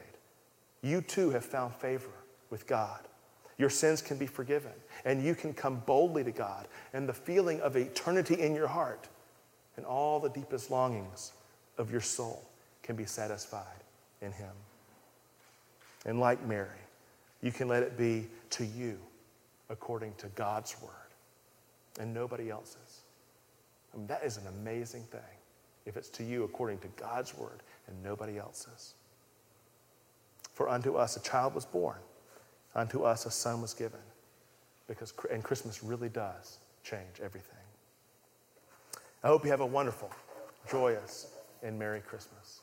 You 0.83 1.01
too 1.01 1.31
have 1.31 1.45
found 1.45 1.75
favor 1.75 2.07
with 2.49 2.65
God. 2.69 3.01
Your 3.57 3.71
sins 3.71 4.01
can 4.01 4.19
be 4.19 4.29
forgiven, 4.29 4.71
and 5.05 5.21
you 5.21 5.35
can 5.35 5.53
come 5.53 5.83
boldly 5.85 6.23
to 6.23 6.31
God, 6.31 6.69
and 6.93 7.09
the 7.09 7.13
feeling 7.13 7.61
of 7.61 7.77
eternity 7.77 8.41
in 8.41 8.55
your 8.55 8.69
heart 8.69 9.09
and 9.77 9.85
all 9.85 10.21
the 10.21 10.31
deepest 10.31 10.71
longings 10.71 11.33
of 11.77 11.91
your 11.91 12.01
soul 12.01 12.45
can 12.85 12.95
be 12.95 13.05
satisfied 13.05 13.83
in 14.21 14.33
Him. 14.33 14.53
And 16.07 16.21
like 16.21 16.45
Mary, 16.47 16.69
you 17.43 17.53
can 17.53 17.69
let 17.69 17.83
it 17.83 17.97
be 17.97 18.27
to 18.51 18.65
you 18.65 18.99
according 19.71 20.15
to 20.15 20.29
God's 20.29 20.77
word 20.83 20.93
and 22.01 22.13
nobody 22.13 22.51
else's. 22.51 23.03
I 23.93 23.99
mean, 23.99 24.07
that 24.07 24.25
is 24.25 24.37
an 24.37 24.47
amazing 24.47 25.05
thing 25.05 25.21
if 25.87 25.97
it's 25.97 26.09
to 26.11 26.25
you 26.25 26.45
according 26.45 26.79
to 26.81 26.89
God's 26.97 27.37
word 27.37 27.63
and 27.87 28.03
nobody 28.03 28.39
else's. 28.39 28.95
For 30.53 30.69
unto 30.69 30.97
us 30.97 31.17
a 31.17 31.23
child 31.23 31.55
was 31.55 31.65
born, 31.65 31.99
unto 32.75 33.03
us 33.03 33.27
a 33.27 33.31
son 33.31 33.63
was 33.63 33.75
given. 33.75 34.01
Because, 34.87 35.13
and 35.31 35.45
Christmas 35.45 35.85
really 35.85 36.09
does 36.09 36.59
change 36.83 37.21
everything. 37.23 37.59
I 39.23 39.29
hope 39.29 39.45
you 39.45 39.51
have 39.51 39.61
a 39.61 39.67
wonderful, 39.67 40.11
joyous, 40.71 41.29
and 41.63 41.79
Merry 41.79 42.01
Christmas. 42.01 42.61